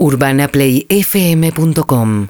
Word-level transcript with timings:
UrbanaPlayFM.com 0.00 2.26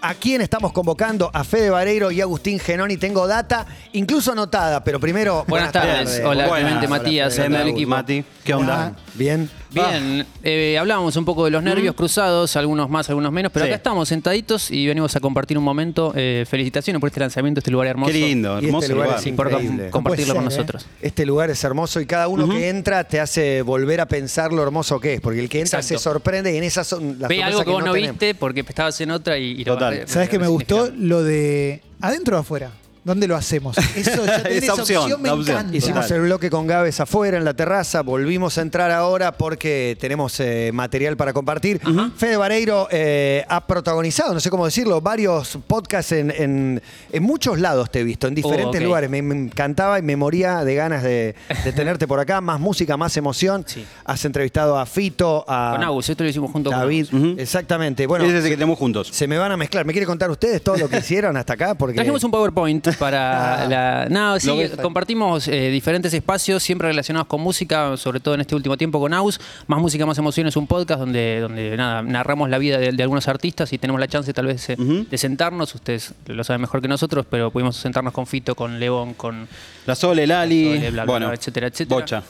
¿A 0.00 0.14
quién 0.14 0.40
estamos 0.40 0.72
convocando? 0.72 1.28
A 1.32 1.42
Fede 1.42 1.70
Vareiro 1.70 2.12
y 2.12 2.20
Agustín 2.20 2.60
Genoni. 2.60 2.96
Tengo 2.96 3.26
data, 3.26 3.66
incluso 3.92 4.30
anotada, 4.32 4.84
pero 4.84 5.00
primero. 5.00 5.44
Buenas 5.48 5.72
tardes. 5.72 6.22
Hola, 6.24 6.46
Buenas. 6.46 6.60
Clemente, 6.60 6.86
Hola, 6.86 6.98
Matías, 6.98 7.34
Fede. 7.34 7.46
Hola, 7.46 7.66
equipo. 7.68 7.90
Mati, 7.90 8.24
¿qué 8.44 8.54
onda? 8.54 8.94
Bien. 9.14 9.50
Bien, 9.72 10.26
eh, 10.42 10.76
hablábamos 10.78 11.16
un 11.16 11.24
poco 11.24 11.44
de 11.44 11.50
los 11.50 11.62
nervios 11.62 11.94
cruzados, 11.94 12.56
algunos 12.56 12.88
más, 12.90 13.08
algunos 13.08 13.32
menos, 13.32 13.50
pero 13.52 13.64
Sí. 13.64 13.70
acá 13.70 13.76
estamos 13.76 14.08
sentaditos 14.08 14.70
y 14.70 14.86
venimos 14.86 15.14
a 15.16 15.20
compartir 15.20 15.56
un 15.58 15.64
momento. 15.64 16.12
Eh, 16.14 16.44
felicitaciones 16.48 17.00
por 17.00 17.08
este 17.08 17.20
lanzamiento, 17.20 17.60
este 17.60 17.70
lugar 17.70 17.86
hermoso. 17.88 18.12
Qué 18.12 18.18
lindo, 18.18 18.52
Y 18.54 18.56
este 18.56 18.66
hermoso 18.66 18.88
lugar 18.92 19.06
lugar. 19.06 19.20
es 19.20 19.26
Y 19.26 19.32
por 19.32 19.50
com- 19.50 19.60
Increíble. 19.62 19.90
compartirlo 19.90 20.34
No 20.34 20.38
con 20.40 20.44
puede 20.44 20.56
ser, 20.56 20.64
nosotros. 20.66 20.86
Este 21.00 21.26
lugar 21.26 21.50
es 21.50 21.64
hermoso 21.64 22.00
y 22.00 22.06
cada 22.06 22.28
uno 22.28 22.48
que 22.48 22.68
entra 22.68 23.04
te 23.04 23.20
hace 23.20 23.62
volver 23.62 24.00
a 24.00 24.06
pensar 24.06 24.52
lo 24.52 24.62
hermoso 24.62 25.00
que 25.00 25.14
es, 25.14 25.20
porque 25.20 25.40
el 25.40 25.48
que 25.48 25.60
entra 25.60 25.78
Exacto. 25.80 25.98
se 25.98 26.02
sorprende 26.04 26.52
y 26.52 26.56
en 26.58 26.64
esas 26.64 26.86
son 26.86 27.18
las 27.18 27.28
Ve 27.28 27.36
sorpresas 27.36 27.46
algo 27.48 27.64
que 27.64 27.70
vos 27.70 27.84
no 27.84 27.92
tenemos. 27.92 28.18
viste 28.18 28.34
porque 28.34 28.60
estabas 28.60 29.00
en 29.00 29.10
otra 29.10 29.38
y, 29.38 29.52
y 29.52 29.64
lo 29.64 29.74
Total. 29.74 30.02
¿Sabes 30.06 30.28
qué 30.28 30.38
me 30.38 30.48
gustó? 30.48 30.90
Lo 30.96 31.22
de 31.22 31.80
adentro 32.00 32.36
o 32.36 32.40
afuera. 32.40 32.70
¿Dónde 33.04 33.26
lo 33.26 33.34
hacemos? 33.34 33.76
Eso, 33.96 34.24
ya 34.24 34.42
tener 34.44 34.62
Esa 34.62 34.74
opción, 34.74 35.02
opción, 35.02 35.22
me 35.22 35.28
la 35.28 35.34
opción. 35.34 35.56
encanta. 35.56 35.76
Hicimos 35.76 36.08
el 36.12 36.20
bloque 36.20 36.50
con 36.50 36.68
Gávez 36.68 37.00
afuera 37.00 37.36
en 37.36 37.44
la 37.44 37.52
terraza, 37.54 38.02
volvimos 38.02 38.58
a 38.58 38.62
entrar 38.62 38.92
ahora 38.92 39.32
porque 39.32 39.96
tenemos 40.00 40.38
eh, 40.38 40.70
material 40.72 41.16
para 41.16 41.32
compartir. 41.32 41.80
Fede 42.16 42.36
Vareiro 42.36 42.86
eh, 42.92 43.44
ha 43.48 43.66
protagonizado, 43.66 44.32
no 44.32 44.38
sé 44.38 44.50
cómo 44.50 44.64
decirlo, 44.66 45.00
varios 45.00 45.58
podcasts 45.66 46.12
en, 46.12 46.30
en- 46.30 46.80
en 47.10 47.22
muchos 47.24 47.58
lados 47.58 47.90
te 47.90 48.00
he 48.00 48.04
visto, 48.04 48.28
en 48.28 48.36
diferentes 48.36 48.80
ok. 48.80 48.86
lugares. 48.86 49.10
Me, 49.10 49.20
me 49.20 49.34
encantaba 49.34 49.98
y 49.98 50.02
me 50.02 50.14
moría 50.14 50.64
de 50.64 50.74
ganas 50.76 51.02
de, 51.02 51.34
de 51.64 51.72
tenerte 51.74 52.06
por 52.06 52.20
acá. 52.20 52.40
Más 52.40 52.60
música, 52.60 52.96
más 52.96 53.16
emoción. 53.16 53.64
Sí. 53.66 53.84
Has 54.04 54.24
entrevistado 54.24 54.78
a 54.78 54.86
Fito, 54.86 55.44
a 55.48 55.72
Con 55.74 55.82
Agus, 55.84 56.08
esto 56.08 56.22
lo 56.22 56.30
hicimos 56.30 56.52
junto 56.52 56.70
David. 56.70 57.08
con. 57.10 57.30
Ujú. 57.32 57.40
Exactamente. 57.40 58.06
Bueno, 58.06 58.24
es 58.26 58.32
el 58.32 58.42
que 58.44 58.50
tenemos 58.50 58.78
juntos. 58.78 59.08
se 59.08 59.26
me 59.26 59.38
van 59.38 59.50
a 59.50 59.56
mezclar. 59.56 59.84
¿Me 59.84 59.92
quiere 59.92 60.06
contar 60.06 60.30
ustedes 60.30 60.62
todo 60.62 60.76
lo 60.76 60.88
que 60.88 60.98
hicieron 60.98 61.36
hasta 61.36 61.54
acá? 61.54 61.74
Porque 61.74 61.94
Trajimos 61.96 62.22
un 62.22 62.30
PowerPoint 62.30 62.91
para 62.98 63.62
Ah. 63.62 63.66
la. 63.68 64.06
No, 64.10 64.38
sí, 64.40 64.50
compartimos 64.80 65.48
eh, 65.48 65.70
diferentes 65.70 66.12
espacios, 66.14 66.62
siempre 66.62 66.88
relacionados 66.88 67.26
con 67.28 67.40
música, 67.40 67.96
sobre 67.96 68.20
todo 68.20 68.34
en 68.34 68.40
este 68.42 68.54
último 68.54 68.76
tiempo 68.76 69.00
con 69.00 69.12
Aus. 69.14 69.40
Más 69.66 69.80
música, 69.80 70.06
más 70.06 70.18
emociones, 70.18 70.56
un 70.56 70.66
podcast 70.66 71.00
donde, 71.00 71.40
donde 71.40 71.76
nada, 71.76 72.02
narramos 72.02 72.48
la 72.50 72.58
vida 72.58 72.78
de, 72.78 72.92
de 72.92 73.02
algunos 73.02 73.28
artistas 73.28 73.72
y 73.72 73.78
tenemos 73.78 74.00
la 74.00 74.08
chance 74.08 74.32
tal 74.32 74.46
vez 74.46 74.68
eh, 74.70 74.76
de 74.78 75.18
sentarnos. 75.18 75.74
Ustedes 75.74 76.14
lo 76.26 76.44
saben 76.44 76.60
mejor 76.60 76.80
que 76.82 76.88
nosotros, 76.88 77.26
pero 77.28 77.50
pudimos 77.50 77.76
sentarnos 77.76 78.12
con 78.12 78.26
Fito, 78.26 78.54
con 78.54 78.78
León, 78.80 79.14
con 79.14 79.48
La 79.86 79.94
Sole, 79.94 80.26
Lali, 80.26 80.64
Sole, 80.76 80.90
bla, 80.90 81.04
bla, 81.04 81.12
bueno, 81.12 81.26
bla, 81.26 81.34
etcétera, 81.36 81.66
etcétera. 81.68 82.00
Bocha. 82.00 82.22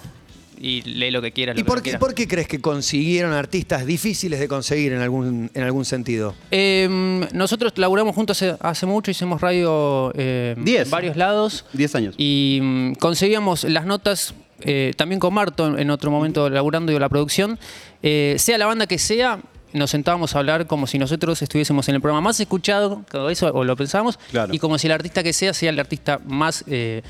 Y 0.61 0.83
lee 0.83 1.11
lo 1.11 1.21
que 1.23 1.33
quiera. 1.33 1.53
¿Y 1.53 1.57
que 1.57 1.65
por 1.65 1.79
no 1.79 1.83
qué, 1.83 1.99
por 1.99 2.15
qué 2.15 2.29
crees 2.29 2.47
que 2.49 2.61
consiguieron 2.61 3.33
artistas 3.33 3.85
difíciles 3.87 4.39
de 4.41 4.49
conseguir 4.49 4.93
en 4.93 5.01
algún, 5.01 5.51
en 5.55 5.63
algún 5.63 5.85
sentido? 5.85 6.35
Eh, 6.51 6.89
nosotros 7.33 7.73
laburamos 7.77 8.15
juntos 8.15 8.41
hace, 8.43 8.57
hace 8.61 8.87
mucho, 8.87 9.11
hicimos 9.11 9.41
radio 9.41 10.13
eh, 10.17 10.55
Diez. 10.59 10.85
en 10.85 10.91
varios 10.91 11.17
lados. 11.17 11.65
10 11.73 11.95
años. 11.95 12.15
Y 12.19 12.61
mm, 12.63 12.93
conseguíamos 12.95 13.65
las 13.65 13.87
notas, 13.87 14.35
eh, 14.61 14.93
también 14.97 15.19
con 15.21 15.35
Marto 15.35 15.77
en- 15.79 15.91
otro 15.91 16.11
momento 16.11 16.49
laburando 16.49 16.93
y 16.93 16.99
la 16.99 17.09
producción, 17.09 17.59
eh, 18.03 18.37
sea 18.39 18.59
la 18.59 18.67
banda 18.67 18.87
que 18.87 18.99
sea, 18.99 19.41
nos 19.73 19.91
sentábamos 19.91 20.37
a 20.37 20.39
hablar 20.39 20.67
como 20.67 20.87
si 20.87 20.99
nosotros 20.99 21.41
estuviésemos 21.43 21.89
en 21.89 21.95
el 21.97 22.01
programa 22.01 22.21
más 22.21 22.39
escuchado, 22.39 23.05
todo 23.11 23.31
eso, 23.31 23.51
o 23.55 23.65
lo 23.65 23.75
pensábamos, 23.75 24.19
Claro. 24.31 24.53
y 24.55 24.59
como 24.59 24.77
si 24.79 24.87
el 24.87 24.93
artista 24.93 25.23
que 25.23 25.33
sea 25.33 25.55
sea 25.55 25.71
el 25.71 25.79
artista 25.81 26.21
más... 26.27 26.63
eh, 26.69 27.03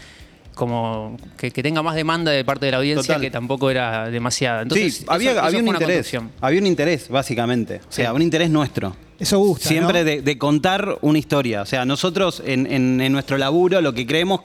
como 0.54 1.16
que, 1.36 1.50
que 1.50 1.62
tenga 1.62 1.82
más 1.82 1.94
demanda 1.94 2.30
de 2.30 2.44
parte 2.44 2.66
de 2.66 2.72
la 2.72 2.78
audiencia 2.78 3.14
Total. 3.14 3.20
que 3.20 3.30
tampoco 3.30 3.70
era 3.70 4.10
demasiada. 4.10 4.62
Entonces, 4.62 4.94
sí, 4.96 5.02
eso- 5.04 5.12
había, 5.12 5.30
eso 5.32 5.40
había 5.42 5.58
un 5.60 5.68
una 5.68 5.78
interés. 5.78 6.12
Había 6.40 6.60
un 6.60 6.66
interés, 6.66 7.08
básicamente. 7.08 7.76
O 7.88 7.92
sea, 7.92 8.10
Sí. 8.10 8.16
un 8.16 8.22
interés 8.22 8.50
nuestro. 8.50 8.96
Eso 9.18 9.38
gusta. 9.38 9.68
Siempre 9.68 10.00
¿no? 10.00 10.04
de, 10.04 10.22
de 10.22 10.38
contar 10.38 10.98
una 11.00 11.18
historia. 11.18 11.62
O 11.62 11.66
sea, 11.66 11.84
nosotros 11.84 12.42
en, 12.44 12.66
en- 12.70 13.00
en 13.00 13.12
nuestro 13.12 13.38
laburo 13.38 13.80
lo 13.80 13.92
que 13.94 14.06
creemos 14.06 14.40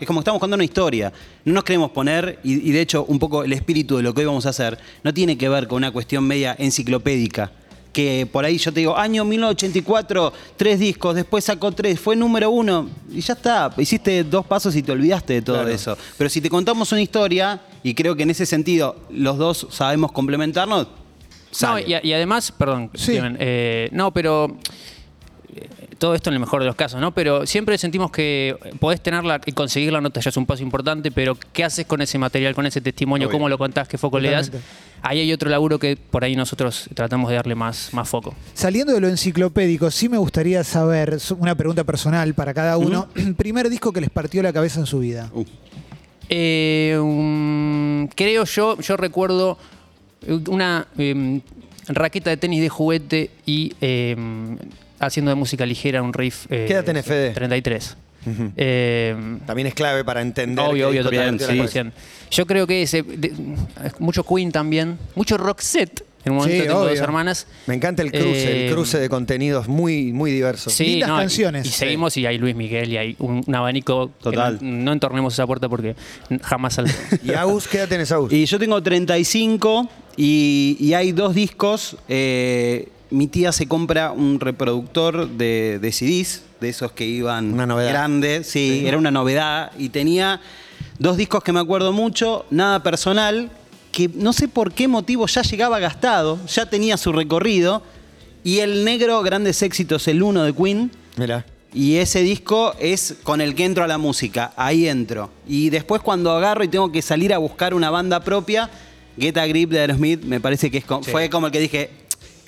es 0.00 0.06
como 0.06 0.20
que 0.20 0.22
estamos 0.22 0.40
contando 0.40 0.56
una 0.56 0.64
historia. 0.64 1.12
No 1.44 1.52
nos 1.54 1.64
queremos 1.64 1.90
poner, 1.90 2.38
y, 2.42 2.68
y 2.68 2.72
de 2.72 2.80
hecho 2.80 3.04
un 3.06 3.18
poco 3.18 3.44
el 3.44 3.52
espíritu 3.52 3.96
de 3.98 4.02
lo 4.02 4.12
que 4.12 4.20
hoy 4.20 4.26
vamos 4.26 4.46
a 4.46 4.48
hacer, 4.50 4.78
no 5.02 5.14
tiene 5.14 5.38
que 5.38 5.48
ver 5.48 5.68
con 5.68 5.76
una 5.76 5.90
cuestión 5.92 6.24
media 6.24 6.56
enciclopédica. 6.58 7.52
Que 7.94 8.28
por 8.30 8.44
ahí 8.44 8.58
yo 8.58 8.72
te 8.72 8.80
digo, 8.80 8.94
año 8.98 9.24
1984, 9.24 10.32
tres 10.56 10.78
discos, 10.80 11.14
después 11.14 11.44
sacó 11.44 11.70
tres, 11.72 11.98
fue 12.00 12.16
número 12.16 12.50
uno, 12.50 12.90
y 13.10 13.20
ya 13.20 13.34
está. 13.34 13.72
Hiciste 13.78 14.24
dos 14.24 14.44
pasos 14.44 14.74
y 14.76 14.82
te 14.82 14.90
olvidaste 14.92 15.32
de 15.34 15.42
todo 15.42 15.56
Claro. 15.58 15.70
eso. 15.70 15.96
Pero 16.18 16.28
si 16.28 16.40
te 16.40 16.50
contamos 16.50 16.90
una 16.90 17.00
historia, 17.00 17.60
y 17.84 17.94
creo 17.94 18.16
que 18.16 18.24
en 18.24 18.30
ese 18.30 18.46
sentido 18.46 18.96
los 19.10 19.38
dos 19.38 19.68
sabemos 19.70 20.10
complementarnos, 20.10 20.86
No, 20.86 20.88
sale. 21.52 21.84
y, 22.02 22.08
y 22.08 22.12
además, 22.12 22.50
perdón, 22.50 22.90
Sí. 22.94 23.12
Clemen, 23.12 23.36
eh, 23.38 23.88
no, 23.92 24.12
pero 24.12 24.56
eh, 25.54 25.68
todo 25.98 26.16
esto 26.16 26.30
en 26.30 26.34
el 26.34 26.40
mejor 26.40 26.62
de 26.62 26.66
los 26.66 26.74
casos, 26.74 27.00
¿no? 27.00 27.14
Pero 27.14 27.46
siempre 27.46 27.78
sentimos 27.78 28.10
que 28.10 28.56
podés 28.80 29.00
tenerla 29.00 29.40
y 29.46 29.52
conseguir 29.52 29.92
la 29.92 30.00
nota 30.00 30.18
ya 30.20 30.30
es 30.30 30.36
un 30.36 30.46
paso 30.46 30.64
importante, 30.64 31.12
pero 31.12 31.38
¿qué 31.52 31.62
haces 31.62 31.86
con 31.86 32.02
ese 32.02 32.18
material, 32.18 32.56
con 32.56 32.66
ese 32.66 32.80
testimonio? 32.80 33.28
Obvio. 33.28 33.36
¿Cómo 33.38 33.48
lo 33.48 33.56
contás? 33.56 33.86
¿Qué 33.86 33.96
foco 33.98 34.18
le 34.18 34.30
das? 34.32 34.50
Ahí 35.06 35.20
hay 35.20 35.32
otro 35.34 35.50
laburo 35.50 35.78
que 35.78 35.96
por 35.96 36.24
ahí 36.24 36.34
nosotros 36.34 36.88
tratamos 36.94 37.28
de 37.28 37.36
darle 37.36 37.54
más, 37.54 37.90
más 37.92 38.08
foco. 38.08 38.34
Saliendo 38.54 38.94
de 38.94 39.00
lo 39.02 39.08
enciclopédico, 39.08 39.90
sí 39.90 40.08
me 40.08 40.16
gustaría 40.16 40.64
saber, 40.64 41.18
una 41.38 41.54
pregunta 41.54 41.84
personal 41.84 42.32
para 42.32 42.54
cada 42.54 42.78
uno, 42.78 43.08
primer 43.36 43.68
disco 43.68 43.92
que 43.92 44.00
les 44.00 44.08
partió 44.08 44.42
la 44.42 44.50
cabeza 44.52 44.80
en 44.80 44.86
su 44.86 45.00
vida. 45.00 45.30
Uh, 45.34 45.44
Eh, 46.30 46.96
um, 46.98 48.08
creo 48.08 48.44
yo, 48.44 48.80
yo 48.80 48.96
recuerdo 48.96 49.58
una 50.48 50.86
em, 50.96 51.42
raqueta 51.86 52.30
de 52.30 52.38
tenis 52.38 52.62
de 52.62 52.70
juguete 52.70 53.30
y 53.44 53.74
em, 53.82 54.56
haciendo 54.98 55.30
de 55.30 55.34
música 55.34 55.66
ligera 55.66 56.02
un 56.02 56.14
riff. 56.14 56.46
eh, 56.50 56.64
¿Qué 56.66 56.72
edad 56.72 56.84
tenés, 56.84 57.04
Fede? 57.04 57.32
33. 57.32 57.98
Em, 58.56 59.40
También 59.40 59.66
es 59.68 59.74
clave 59.74 60.04
para 60.04 60.20
entender. 60.22 60.64
Obvio, 60.64 60.88
obvio, 60.88 61.02
totalmente. 61.04 61.44
partió 61.46 61.62
la 61.62 61.68
100%. 61.68 61.92
Yo 62.30 62.46
creo 62.46 62.66
que 62.66 62.82
ese, 62.82 63.02
de- 63.02 63.32
mucho 63.98 64.24
Queen 64.24 64.50
también, 64.52 64.98
mucho 65.14 65.36
Roxette. 65.36 66.04
En 66.24 66.32
un 66.32 66.38
momento 66.38 66.56
Sí, 66.56 66.62
tengo 66.66 66.80
dos 66.80 66.90
obvio. 66.90 67.02
hermanas. 67.02 67.46
Me 67.66 67.74
encanta 67.74 68.00
el 68.02 68.10
cruce, 68.10 68.50
Eh, 68.50 68.66
el 68.68 68.72
cruce 68.72 68.98
de 68.98 69.10
contenidos 69.10 69.68
muy, 69.68 70.10
muy 70.14 70.30
diverso. 70.30 70.70
Sí, 70.70 70.86
Lindas 70.86 71.08
no, 71.10 71.16
y- 71.16 71.20
canciones. 71.20 71.66
Y, 71.66 71.70
seguimos 71.70 72.16
y 72.16 72.24
hay 72.24 72.38
Luis 72.38 72.54
Miguel 72.56 72.90
y 72.90 72.96
hay 72.96 73.16
un, 73.18 73.44
un 73.46 73.54
abanico. 73.54 74.06
que 74.18 74.24
Total. 74.24 74.58
No, 74.62 74.84
no 74.84 74.92
entornemos 74.94 75.34
esa 75.34 75.46
puerta 75.46 75.68
porque 75.68 75.94
jamás 76.42 76.74
saldrá. 76.74 76.94
¿Y 77.22 77.32
Agus? 77.32 77.68
¿Qué 77.68 77.76
edad 77.76 77.88
tenés, 77.88 78.10
Agus? 78.10 78.32
Y 78.32 78.46
yo 78.46 78.58
tengo 78.58 78.82
35 78.82 79.86
y, 80.16 80.78
y 80.80 80.94
hay 80.94 81.12
dos 81.12 81.34
discos. 81.34 81.98
eh, 82.08 82.88
mi 83.10 83.28
tía 83.28 83.52
se 83.52 83.68
compra 83.68 84.10
un 84.10 84.40
reproductor 84.40 85.28
de, 85.28 85.78
de 85.80 85.92
CDs, 85.92 86.42
de 86.64 86.70
esos 86.70 86.92
que 86.92 87.04
iban 87.06 87.52
Una 87.52 87.66
novedad. 87.66 87.90
grandes. 87.90 88.48
Sí, 88.48 88.84
era 88.86 88.98
una 88.98 89.10
novedad. 89.10 89.70
Y 89.78 89.90
tenía 89.90 90.40
dos 90.98 91.16
discos 91.16 91.44
que 91.44 91.52
me 91.52 91.60
acuerdo 91.60 91.92
mucho, 91.92 92.46
Nada 92.50 92.82
Personal, 92.82 93.50
que 93.92 94.10
no 94.14 94.32
sé 94.32 94.48
por 94.48 94.72
qué 94.72 94.88
motivo 94.88 95.26
ya 95.26 95.42
llegaba 95.42 95.78
gastado, 95.78 96.38
ya 96.46 96.66
tenía 96.66 96.96
su 96.96 97.12
recorrido. 97.12 97.82
Y 98.42 98.58
el 98.58 98.84
negro, 98.84 99.22
Grandes 99.22 99.62
Éxitos, 99.62 100.08
el 100.08 100.22
1 100.22 100.42
de 100.42 100.52
Queen. 100.54 100.90
Mirá. 101.16 101.46
Y 101.72 101.96
ese 101.96 102.22
disco 102.22 102.74
es 102.78 103.16
con 103.22 103.40
el 103.40 103.54
que 103.54 103.64
entro 103.64 103.84
a 103.84 103.86
la 103.86 103.98
música, 103.98 104.52
ahí 104.56 104.88
entro. 104.88 105.30
Y 105.46 105.70
después 105.70 106.02
cuando 106.02 106.30
agarro 106.30 106.62
y 106.64 106.68
tengo 106.68 106.90
que 106.92 107.02
salir 107.02 107.34
a 107.34 107.38
buscar 107.38 107.74
una 107.74 107.90
banda 107.90 108.20
propia, 108.20 108.70
Get 109.18 109.36
a 109.38 109.46
Grip 109.46 109.70
de 109.70 109.80
Aerosmith 109.80 110.22
me 110.22 110.40
parece 110.40 110.70
que 110.70 110.78
es 110.78 110.84
fue 110.84 111.28
como 111.30 111.46
el 111.46 111.52
que 111.52 111.60
dije, 111.60 111.90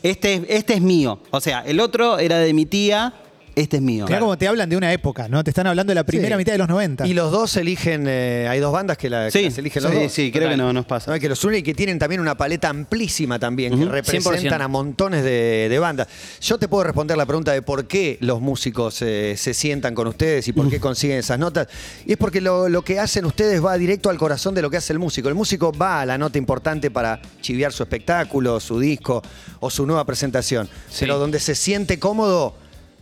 este, 0.03 0.45
este 0.49 0.75
es 0.75 0.81
mío. 0.81 1.21
O 1.31 1.41
sea, 1.41 1.63
el 1.67 1.81
otro 1.81 2.19
era 2.19 2.39
de 2.39 2.53
mi 2.53 2.67
tía, 2.67 3.15
este 3.57 3.79
es 3.79 3.83
mío. 3.83 4.05
Mirá 4.07 4.21
como 4.21 4.37
te 4.39 4.47
hablan 4.47 4.69
de 4.69 4.77
una 4.77 4.93
época, 4.93 5.29
¿no? 5.29 5.43
Te 5.43 5.51
están 5.51 5.67
hablando 5.67 5.91
de 5.91 5.95
la 5.97 6.05
primera 6.05 6.37
Sí. 6.37 6.39
mitad 6.39 6.53
de 6.53 6.59
los 6.59 6.69
90. 6.69 7.07
Y 7.07 7.15
los 7.15 7.33
dos 7.33 7.57
eligen, 7.57 8.05
eh, 8.07 8.47
hay 8.49 8.61
dos 8.61 8.73
bandas 8.73 8.97
que, 8.99 9.11
la, 9.11 9.25
que 9.25 9.31
Sí, 9.33 9.45
las 9.47 9.59
eligen 9.59 9.83
sí, 9.83 9.89
los 9.89 9.95
dos. 10.03 10.13
sí, 10.13 10.31
creo 10.31 10.49
que 10.51 10.57
no 10.57 10.73
nos 10.73 10.85
pasa. 10.87 11.11
No, 11.13 11.19
que 11.19 11.29
los 11.29 11.43
unen 11.45 11.61
y 11.61 11.63
que 11.63 11.75
tienen 11.75 11.99
también 11.99 12.21
una 12.21 12.37
paleta 12.37 12.69
amplísima 12.69 13.39
también, 13.39 13.77
que 13.79 13.85
representan 13.87 14.61
100%. 14.61 14.63
a 14.65 14.69
montones 14.69 15.25
de, 15.25 15.69
de 15.71 15.79
bandas. 15.79 16.07
Yo 16.41 16.59
te 16.59 16.69
puedo 16.69 16.85
responder 16.85 17.17
la 17.17 17.27
pregunta 17.27 17.53
de 17.53 17.63
por 17.63 17.87
qué 17.87 18.19
los 18.21 18.41
músicos 18.41 19.01
eh, 19.03 19.35
se 19.39 19.55
sientan 19.55 19.95
con 19.95 20.07
ustedes 20.07 20.47
y 20.49 20.53
por 20.53 20.69
qué 20.71 20.79
consiguen 20.79 21.19
esas 21.19 21.39
notas. 21.39 21.67
Y 22.05 22.13
es 22.13 22.19
porque 22.19 22.41
lo, 22.41 22.69
lo 22.69 22.83
que 22.83 23.01
hacen 23.01 23.25
ustedes 23.25 23.65
va 23.65 23.77
directo 23.79 24.11
al 24.11 24.19
corazón 24.19 24.55
de 24.55 24.63
lo 24.63 24.69
que 24.71 24.77
hace 24.77 24.93
el 24.93 24.99
músico. 24.99 25.29
El 25.31 25.35
músico 25.35 25.73
va 25.73 26.03
a 26.03 26.07
la 26.07 26.19
nota 26.19 26.37
importante 26.37 26.91
para 26.91 27.21
chiviar 27.41 27.73
su 27.73 27.83
espectáculo, 27.83 28.61
su 28.61 28.79
disco 28.79 29.23
o 29.61 29.71
su 29.71 29.87
nueva 29.87 30.05
presentación. 30.05 30.67
Sí. 30.91 31.01
Pero 31.01 31.19
donde 31.19 31.41
se 31.41 31.55
siente 31.55 31.99
cómodo, 31.99 32.55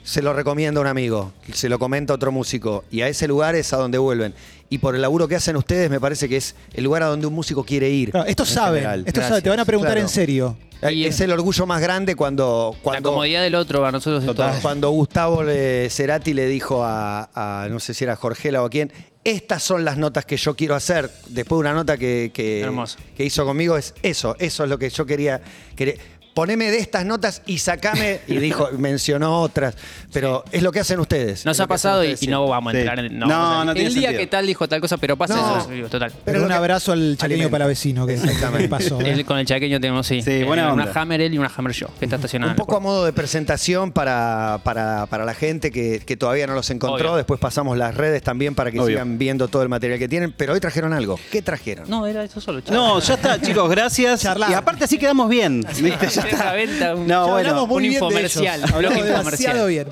se 0.04 0.22
lo 0.22 0.32
recomienda 0.32 0.80
un 0.80 0.86
amigo, 0.86 1.32
se 1.52 1.68
lo 1.68 1.78
comenta 1.80 2.14
otro 2.14 2.30
músico. 2.30 2.84
Y 2.90 3.00
a 3.00 3.08
ese 3.08 3.26
lugar 3.26 3.56
es 3.56 3.72
a 3.72 3.78
donde 3.78 3.98
vuelven. 3.98 4.34
Y 4.70 4.78
por 4.78 4.94
el 4.94 5.02
laburo 5.02 5.26
que 5.26 5.34
hacen 5.36 5.56
ustedes, 5.56 5.90
me 5.90 5.98
parece 5.98 6.28
que 6.28 6.36
es 6.36 6.54
el 6.74 6.84
lugar 6.84 7.02
a 7.02 7.06
donde 7.06 7.26
un 7.26 7.34
músico 7.34 7.64
quiere 7.64 7.88
ir. 7.90 8.10
Claro, 8.12 8.28
en 8.28 8.46
saben, 8.46 8.80
general. 8.82 9.04
estos 9.06 9.24
saben, 9.24 9.42
te 9.42 9.48
van 9.50 9.60
a 9.60 9.64
preguntar 9.64 9.92
Claro. 9.94 10.06
en 10.06 10.08
serio. 10.12 10.56
Eh, 10.82 10.92
Y- 10.92 11.04
Es 11.06 11.18
el 11.20 11.32
orgullo 11.32 11.64
más 11.66 11.80
grande 11.80 12.14
cuando, 12.14 12.72
la 12.76 12.82
cuando, 12.82 13.10
comodidad 13.10 13.42
del 13.42 13.54
otro 13.54 13.84
a 13.86 13.90
nosotros 13.92 14.22
es 14.24 14.34
todo. 14.34 14.50
cuando 14.60 14.90
Gustavo 14.90 15.42
le- 15.42 15.88
Cerati 15.90 16.34
le 16.34 16.46
dijo 16.46 16.84
a, 16.84 17.30
a, 17.34 17.68
no 17.68 17.80
sé 17.80 17.94
si 17.94 18.04
era 18.04 18.14
Jorgela 18.16 18.62
o 18.62 18.66
a 18.66 18.70
quién, 18.70 18.92
estas 19.22 19.62
son 19.62 19.86
las 19.86 19.96
notas 19.96 20.26
que 20.26 20.36
yo 20.36 20.54
quiero 20.54 20.74
hacer. 20.74 21.10
Después 21.28 21.56
de 21.56 21.60
una 21.60 21.72
nota 21.72 21.96
que, 21.96 22.30
que 22.34 23.24
hizo 23.24 23.46
conmigo, 23.46 23.78
es 23.78 23.94
eso, 24.02 24.36
eso 24.38 24.64
es 24.64 24.68
lo 24.68 24.78
que 24.78 24.90
yo 24.90 25.06
quería. 25.06 25.40
quería- 25.76 25.94
poneme 26.34 26.70
de 26.70 26.78
estas 26.78 27.04
notas 27.06 27.42
y 27.46 27.58
sacame. 27.58 28.20
Y 28.26 28.36
dijo, 28.38 28.68
mencionó 28.76 29.40
otras. 29.40 29.76
Pero 30.12 30.44
es 30.50 30.62
lo 30.62 30.72
que 30.72 30.80
hacen 30.80 30.98
ustedes. 31.00 31.44
Nos 31.46 31.60
ha 31.60 31.66
pasado 31.66 32.04
y, 32.04 32.16
no 32.28 32.46
vamos 32.48 32.72
a 32.72 32.74
Sí. 32.74 32.78
entrar 32.80 32.98
en. 32.98 33.18
No, 33.18 33.28
vamos 33.28 33.62
a- 33.62 33.64
no 33.66 33.72
tiene 33.74 33.88
El 33.88 33.94
día 33.94 34.02
sentido. 34.08 34.20
que 34.20 34.26
tal 34.26 34.46
dijo 34.46 34.68
tal 34.68 34.80
cosa, 34.80 34.96
pero 34.96 35.16
pasa 35.16 35.36
No. 35.36 35.58
eso, 35.60 35.70
digo, 35.70 35.88
total. 35.88 36.12
Pero 36.24 36.38
un 36.38 36.42
lo 36.44 36.48
que- 36.48 36.54
abrazo 36.54 36.92
al 36.92 37.16
chaqueño 37.16 37.34
Alimento. 37.34 37.50
palavecino 37.52 38.06
que 38.06 38.16
que 38.58 38.68
pasó. 38.68 39.00
¿eh? 39.00 39.10
El- 39.12 39.24
con 39.24 39.38
el 39.38 39.46
chaqueño 39.46 39.80
tenemos, 39.80 40.06
sí. 40.06 40.22
Sí, 40.22 40.42
buena 40.42 40.68
Eh, 40.68 40.72
Una 40.72 40.84
onda. 40.84 41.00
Hammer 41.00 41.20
él 41.20 41.34
y 41.34 41.38
una 41.38 41.50
Hammer 41.56 41.72
yo, 41.72 41.88
que 41.98 42.04
está 42.06 42.16
estacionada. 42.16 42.52
Un 42.52 42.56
poco 42.56 42.76
a 42.76 42.80
modo 42.80 43.04
de 43.04 43.12
presentación 43.12 43.92
para, 43.92 44.60
para, 44.64 45.06
para 45.06 45.24
la 45.24 45.34
gente 45.34 45.70
que, 45.70 46.00
que 46.04 46.16
todavía 46.16 46.46
no 46.46 46.54
los 46.54 46.68
encontró. 46.70 47.10
Obvio. 47.10 47.16
Después 47.16 47.38
pasamos 47.40 47.76
las 47.78 47.94
redes 47.94 48.22
también 48.22 48.54
para 48.54 48.70
que 48.70 48.78
Obvio. 48.80 48.88
sigan 48.96 49.18
viendo 49.18 49.48
todo 49.48 49.62
el 49.62 49.68
material 49.68 49.98
que 49.98 50.08
tienen. 50.08 50.32
Pero 50.32 50.52
hoy 50.54 50.60
trajeron 50.60 50.92
algo. 50.92 51.18
¿Qué 51.30 51.42
trajeron? 51.42 51.88
No, 51.88 52.06
era 52.06 52.24
eso 52.24 52.40
solo. 52.40 52.60
No, 52.70 52.98
ya 53.00 53.14
está, 53.14 53.40
chicos, 53.40 53.68
gracias. 53.70 54.22
Charlar. 54.22 54.50
Y 54.50 54.54
aparte 54.54 54.84
así 54.84 54.98
quedamos 54.98 55.28
bien. 55.28 55.64
¿viste? 55.80 56.08
Ya 56.08 56.23
Venta, 56.54 56.94
un- 56.94 57.06
No, 57.06 57.28
bueno. 57.28 57.66
muy 57.66 57.76
un 57.76 57.80
bien 57.82 57.92
de 57.92 57.96
infomercial, 57.96 58.60
ellos. 58.60 58.72
Hablamos 58.72 58.98
bloque 58.98 59.12
demasiado 59.18 59.66
bien. 59.66 59.86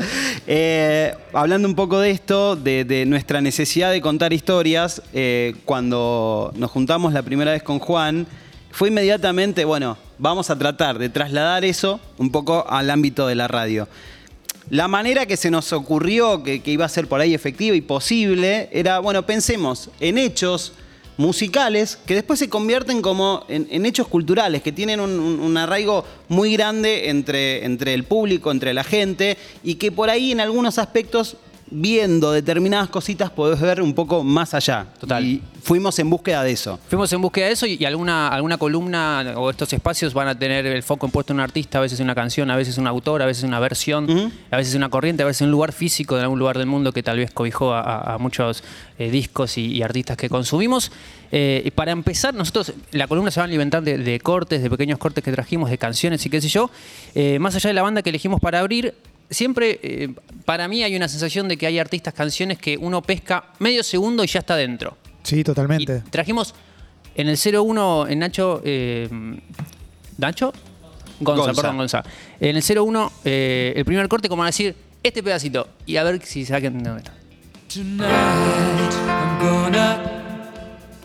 Eh, 0.46 1.14
hablando 1.32 1.68
un 1.68 1.74
poco 1.74 2.00
de 2.00 2.10
esto, 2.10 2.56
de, 2.56 2.84
de 2.84 3.06
nuestra 3.06 3.40
necesidad 3.40 3.90
de 3.92 4.00
contar 4.00 4.32
historias, 4.32 5.02
eh, 5.12 5.54
cuando 5.64 6.52
nos 6.56 6.70
juntamos 6.70 7.12
la 7.12 7.22
primera 7.22 7.52
vez 7.52 7.62
con 7.62 7.78
Juan, 7.78 8.26
fue 8.70 8.88
inmediatamente, 8.88 9.64
bueno, 9.64 9.98
vamos 10.18 10.48
a 10.50 10.58
tratar 10.58 10.98
de 10.98 11.08
trasladar 11.10 11.64
eso 11.64 12.00
un 12.18 12.30
poco 12.32 12.64
al 12.68 12.90
ámbito 12.90 13.26
de 13.26 13.34
la 13.34 13.48
radio. 13.48 13.88
La 14.70 14.88
manera 14.88 15.26
que 15.26 15.36
se 15.36 15.50
nos 15.50 15.72
ocurrió 15.72 16.42
que, 16.42 16.62
que 16.62 16.70
iba 16.70 16.84
a 16.86 16.88
ser 16.88 17.06
por 17.06 17.20
ahí 17.20 17.34
efectiva 17.34 17.76
y 17.76 17.80
posible 17.82 18.70
era, 18.72 19.00
bueno, 19.00 19.26
pensemos 19.26 19.90
en 20.00 20.16
hechos 20.16 20.72
musicales 21.16 21.98
que 22.06 22.14
después 22.14 22.38
se 22.38 22.48
convierten 22.48 23.02
como 23.02 23.44
en, 23.48 23.86
hechos 23.86 24.08
culturales, 24.08 24.62
que 24.62 24.72
tienen 24.72 25.00
un, 25.00 25.18
un- 25.20 25.40
un 25.40 25.56
arraigo 25.56 26.04
muy 26.28 26.52
grande 26.54 27.10
entre, 27.10 27.64
entre 27.64 27.94
el 27.94 28.04
público, 28.04 28.50
entre 28.50 28.72
la 28.74 28.84
gente, 28.84 29.36
y 29.62 29.74
que 29.76 29.92
por 29.92 30.10
ahí 30.10 30.32
en 30.32 30.40
algunos 30.40 30.78
aspectos, 30.78 31.36
viendo 31.74 32.32
determinadas 32.32 32.88
cositas, 32.90 33.30
podés 33.30 33.60
ver 33.60 33.80
un 33.80 33.94
poco 33.94 34.22
más 34.22 34.52
allá. 34.54 34.86
Total. 35.00 35.24
Y 35.24 35.42
fuimos 35.62 35.98
en 35.98 36.10
búsqueda 36.10 36.42
de 36.42 36.52
eso. 36.52 36.78
Fuimos 36.88 37.12
en 37.12 37.22
búsqueda 37.22 37.46
de 37.46 37.52
eso 37.52 37.66
y, 37.66 37.76
y 37.80 37.84
alguna, 37.84 38.28
alguna 38.28 38.58
columna 38.58 39.32
o 39.36 39.48
estos 39.50 39.72
espacios 39.72 40.12
van 40.12 40.28
a 40.28 40.38
tener 40.38 40.66
el 40.66 40.82
foco 40.82 41.08
puesto 41.08 41.32
en 41.32 41.38
un 41.38 41.40
artista, 41.44 41.78
a 41.78 41.80
veces 41.80 42.00
una 42.00 42.14
canción, 42.14 42.50
a 42.50 42.56
veces 42.56 42.76
un 42.78 42.86
autor, 42.86 43.22
a 43.22 43.26
veces 43.26 43.44
una 43.44 43.58
versión, 43.60 44.32
a 44.50 44.56
veces 44.56 44.74
una 44.74 44.90
corriente, 44.90 45.22
a 45.22 45.26
veces 45.26 45.42
un 45.42 45.50
lugar 45.50 45.72
físico 45.72 46.16
de 46.16 46.22
algún 46.22 46.38
lugar 46.38 46.58
del 46.58 46.66
mundo 46.66 46.92
que 46.92 47.02
tal 47.02 47.16
vez 47.18 47.30
cobijó 47.30 47.72
a, 47.72 47.80
a- 47.80 48.14
a 48.14 48.18
muchos 48.18 48.62
eh, 48.98 49.10
discos 49.10 49.56
y, 49.56 49.66
y 49.66 49.82
artistas 49.82 50.16
que 50.16 50.28
consumimos. 50.28 50.92
Eh, 51.34 51.62
y 51.64 51.70
para 51.70 51.92
empezar, 51.92 52.34
nosotros, 52.34 52.74
la 52.90 53.06
columna 53.08 53.30
se 53.30 53.40
va 53.40 53.44
a 53.44 53.46
alimentar 53.46 53.82
de, 53.82 53.96
de 53.96 54.20
cortes, 54.20 54.62
de 54.62 54.68
pequeños 54.68 54.98
cortes 54.98 55.24
que 55.24 55.32
trajimos, 55.32 55.70
de 55.70 55.78
canciones 55.78 56.26
y 56.26 56.28
qué 56.28 56.40
sé 56.42 56.48
yo. 56.48 56.70
Eh, 57.14 57.38
más 57.38 57.54
allá 57.54 57.68
de 57.68 57.74
la 57.74 57.82
banda 57.82 58.02
que 58.02 58.10
elegimos 58.10 58.38
para 58.40 58.58
abrir, 58.60 58.94
siempre 59.30 59.78
eh, 59.82 60.14
para 60.44 60.68
mí 60.68 60.82
hay 60.82 60.94
una 60.96 61.08
sensación 61.08 61.48
de 61.48 61.56
que 61.56 61.66
hay 61.66 61.78
artistas, 61.78 62.14
canciones 62.14 62.58
que 62.58 62.76
uno 62.76 63.02
pesca 63.02 63.44
medio 63.58 63.82
segundo 63.82 64.24
y 64.24 64.26
ya 64.26 64.40
está 64.40 64.56
dentro. 64.56 64.96
Sí, 65.22 65.40
Y 65.40 65.44
totalmente. 65.44 66.02
trajimos 66.10 66.54
en 67.14 67.28
el 67.28 67.36
01, 67.38 68.08
en 68.08 68.18
Nacho. 68.18 68.60
Eh, 68.64 69.08
¿Nacho? 70.18 70.52
Gonza, 71.20 71.44
Gonza. 71.46 71.62
perdón, 71.62 71.76
Gonza. 71.78 72.02
En 72.40 72.56
el 72.56 72.62
01, 72.62 73.12
eh, 73.24 73.72
el 73.76 73.84
primer 73.84 74.08
corte, 74.08 74.28
como 74.28 74.42
a 74.42 74.46
decir, 74.46 74.74
este 75.02 75.22
pedacito. 75.22 75.68
Y 75.86 75.96
a 75.96 76.02
ver 76.04 76.20
si 76.24 76.44
saquen 76.44 76.82
de 76.82 76.88
dónde 76.90 77.04
está. 77.04 77.14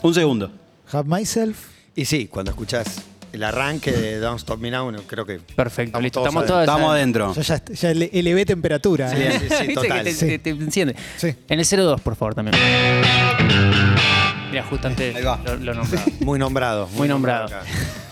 Un 0.02 0.14
segundo. 0.14 0.52
Have 0.92 1.08
myself. 1.08 1.68
Y 1.96 2.06
sí, 2.06 2.28
cuando 2.28 2.52
escuchás 2.52 3.02
el 3.34 3.44
arranque 3.44 3.92
de 3.92 4.20
Don't 4.20 4.40
Stop 4.40 4.60
Me 4.60 4.72
Now, 4.72 4.92
creo 5.06 5.26
que. 5.26 5.40
Perfecto, 5.56 6.00
listo. 6.00 6.22
todos 6.24 6.28
Estamos 6.30 6.50
adentro. 6.50 6.54
todos. 6.56 6.68
Estamos 6.68 6.92
adentro. 6.92 7.34
Yo 7.34 7.42
ya, 7.42 7.64
ya 7.82 7.92
ele- 7.92 8.10
elevé 8.14 8.46
temperatura. 8.46 9.10
Sí, 9.10 9.16
¿eh? 9.20 9.32
sí, 9.40 9.48
sí, 9.50 9.56
¿Viste 9.68 9.74
total. 9.74 9.98
que 10.00 10.04
te, 10.04 10.14
Sí. 10.14 10.26
te- 10.28 10.40
te 10.40 10.50
enciende? 10.52 10.96
Sí. 11.18 11.36
En 11.50 11.60
el 11.60 11.66
02, 11.66 12.02
por 12.02 12.16
favor, 12.16 12.36
también. 12.36 12.56
Mira, 14.50 14.64
justo 14.64 14.88
antes 14.88 15.14
Ahí 15.16 15.24
va. 15.24 15.40
lo, 15.46 15.56
lo 15.58 15.74
nombraba. 15.74 16.06
Muy 16.22 16.40
nombrado. 16.40 16.88
Muy 16.94 17.08
nombrado. 17.08 17.50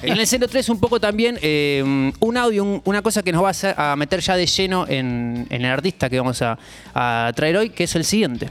En 0.01 0.17
el 0.19 0.27
03 0.27 0.69
un 0.69 0.79
poco 0.79 0.99
también 0.99 1.39
eh, 1.41 1.81
un 2.19 2.37
audio, 2.37 2.63
un- 2.63 2.81
una 2.85 3.01
cosa 3.01 3.23
que 3.23 3.31
nos 3.31 3.41
va 3.43 3.47
a, 3.47 3.51
hacer- 3.51 3.73
a 3.75 3.95
meter 3.95 4.19
ya 4.19 4.35
de 4.35 4.45
lleno 4.45 4.85
en, 4.87 5.47
en 5.49 5.65
el 5.65 5.71
artista 5.71 6.09
que 6.11 6.19
vamos 6.19 6.39
a, 6.43 6.59
a 6.93 7.31
traer 7.35 7.57
hoy, 7.57 7.69
que 7.71 7.85
es 7.85 7.95
el 7.95 8.05
siguiente. 8.05 8.47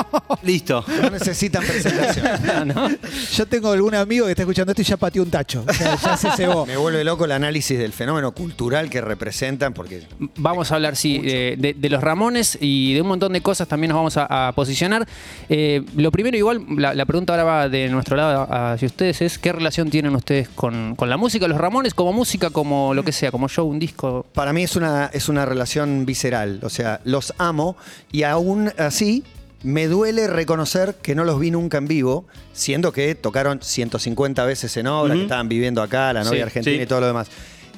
Listo. 0.42 0.84
No 1.02 1.10
necesitan 1.10 1.62
presentación. 1.64 2.98
Yo 3.34 3.46
tengo 3.46 3.70
algún 3.72 3.94
amigo 3.94 4.26
que 4.26 4.32
está 4.32 4.42
escuchando 4.42 4.72
esto 4.72 4.82
y 4.82 4.84
ya 4.84 4.96
pateó 4.96 5.22
un 5.22 5.30
tacho. 5.30 5.64
O 5.68 5.72
sea, 5.72 5.96
ya 5.96 6.16
se 6.16 6.30
cebó. 6.32 6.66
Me 6.66 6.76
vuelve 6.76 7.02
loco 7.04 7.24
el 7.24 7.32
análisis 7.32 7.78
del 7.78 7.92
fenómeno 7.92 8.32
cultural 8.32 8.90
que 8.90 9.00
representan, 9.00 9.72
porque 9.72 10.02
Vamos 10.36 10.70
a 10.72 10.76
hablar, 10.76 10.96
sí, 10.96 11.18
de, 11.18 11.56
de- 11.58 11.74
de 11.74 11.88
los 11.90 12.02
Ramones 12.02 12.58
y 12.60 12.94
de 12.94 13.02
un 13.02 13.08
montón 13.08 13.32
de 13.32 13.40
cosas 13.40 13.68
también 13.68 13.90
nos 13.90 13.96
vamos 13.96 14.16
a, 14.16 14.48
a 14.48 14.52
posicionar. 14.52 15.06
Eh, 15.48 15.82
lo 15.96 16.10
primero, 16.10 16.36
igual, 16.36 16.64
la, 16.76 16.94
la 16.94 17.04
pregunta 17.06 17.32
ahora 17.32 17.44
va 17.44 17.68
de 17.68 17.88
nuestro 17.88 18.16
lado 18.16 18.46
hacia 18.50 18.86
ustedes, 18.86 19.22
es 19.22 19.38
¿qué 19.38 19.52
relación 19.52 19.90
tienen 19.90 20.14
ustedes 20.14 20.48
con, 20.48 20.94
con 20.96 21.08
la 21.10 21.16
música, 21.16 21.46
los 21.48 21.58
Ramones, 21.58 21.94
como 21.94 22.12
música, 22.12 22.50
como 22.50 22.94
lo 22.94 23.02
que 23.02 23.12
sea, 23.12 23.30
como 23.30 23.48
show, 23.48 23.66
un 23.68 23.78
disco? 23.78 24.26
para 24.34 24.52
mí 24.52 24.62
es 24.62 24.76
una, 24.76 25.06
es 25.12 25.28
una 25.28 25.44
relación 25.46 26.04
visceral. 26.06 26.60
O 26.62 26.68
sea, 26.70 27.00
los 27.04 27.34
amo 27.38 27.76
y 28.12 28.22
aún 28.22 28.72
así 28.78 29.24
me 29.66 29.88
duele 29.88 30.28
reconocer 30.28 30.94
que 31.02 31.16
no 31.16 31.24
los 31.24 31.40
vi 31.40 31.50
nunca 31.50 31.78
en 31.78 31.88
vivo, 31.88 32.24
siendo 32.52 32.92
que 32.92 33.16
tocaron 33.16 33.58
150 33.60 34.44
veces 34.44 34.76
en 34.76 34.86
obra, 34.86 35.14
que 35.14 35.22
estaban 35.22 35.48
viviendo 35.48 35.82
acá, 35.82 36.12
la 36.12 36.22
novia 36.22 36.38
Sí, 36.38 36.42
argentina 36.42 36.76
sí. 36.76 36.82
y 36.82 36.86
todo 36.86 37.00
lo 37.00 37.08
demás. 37.08 37.26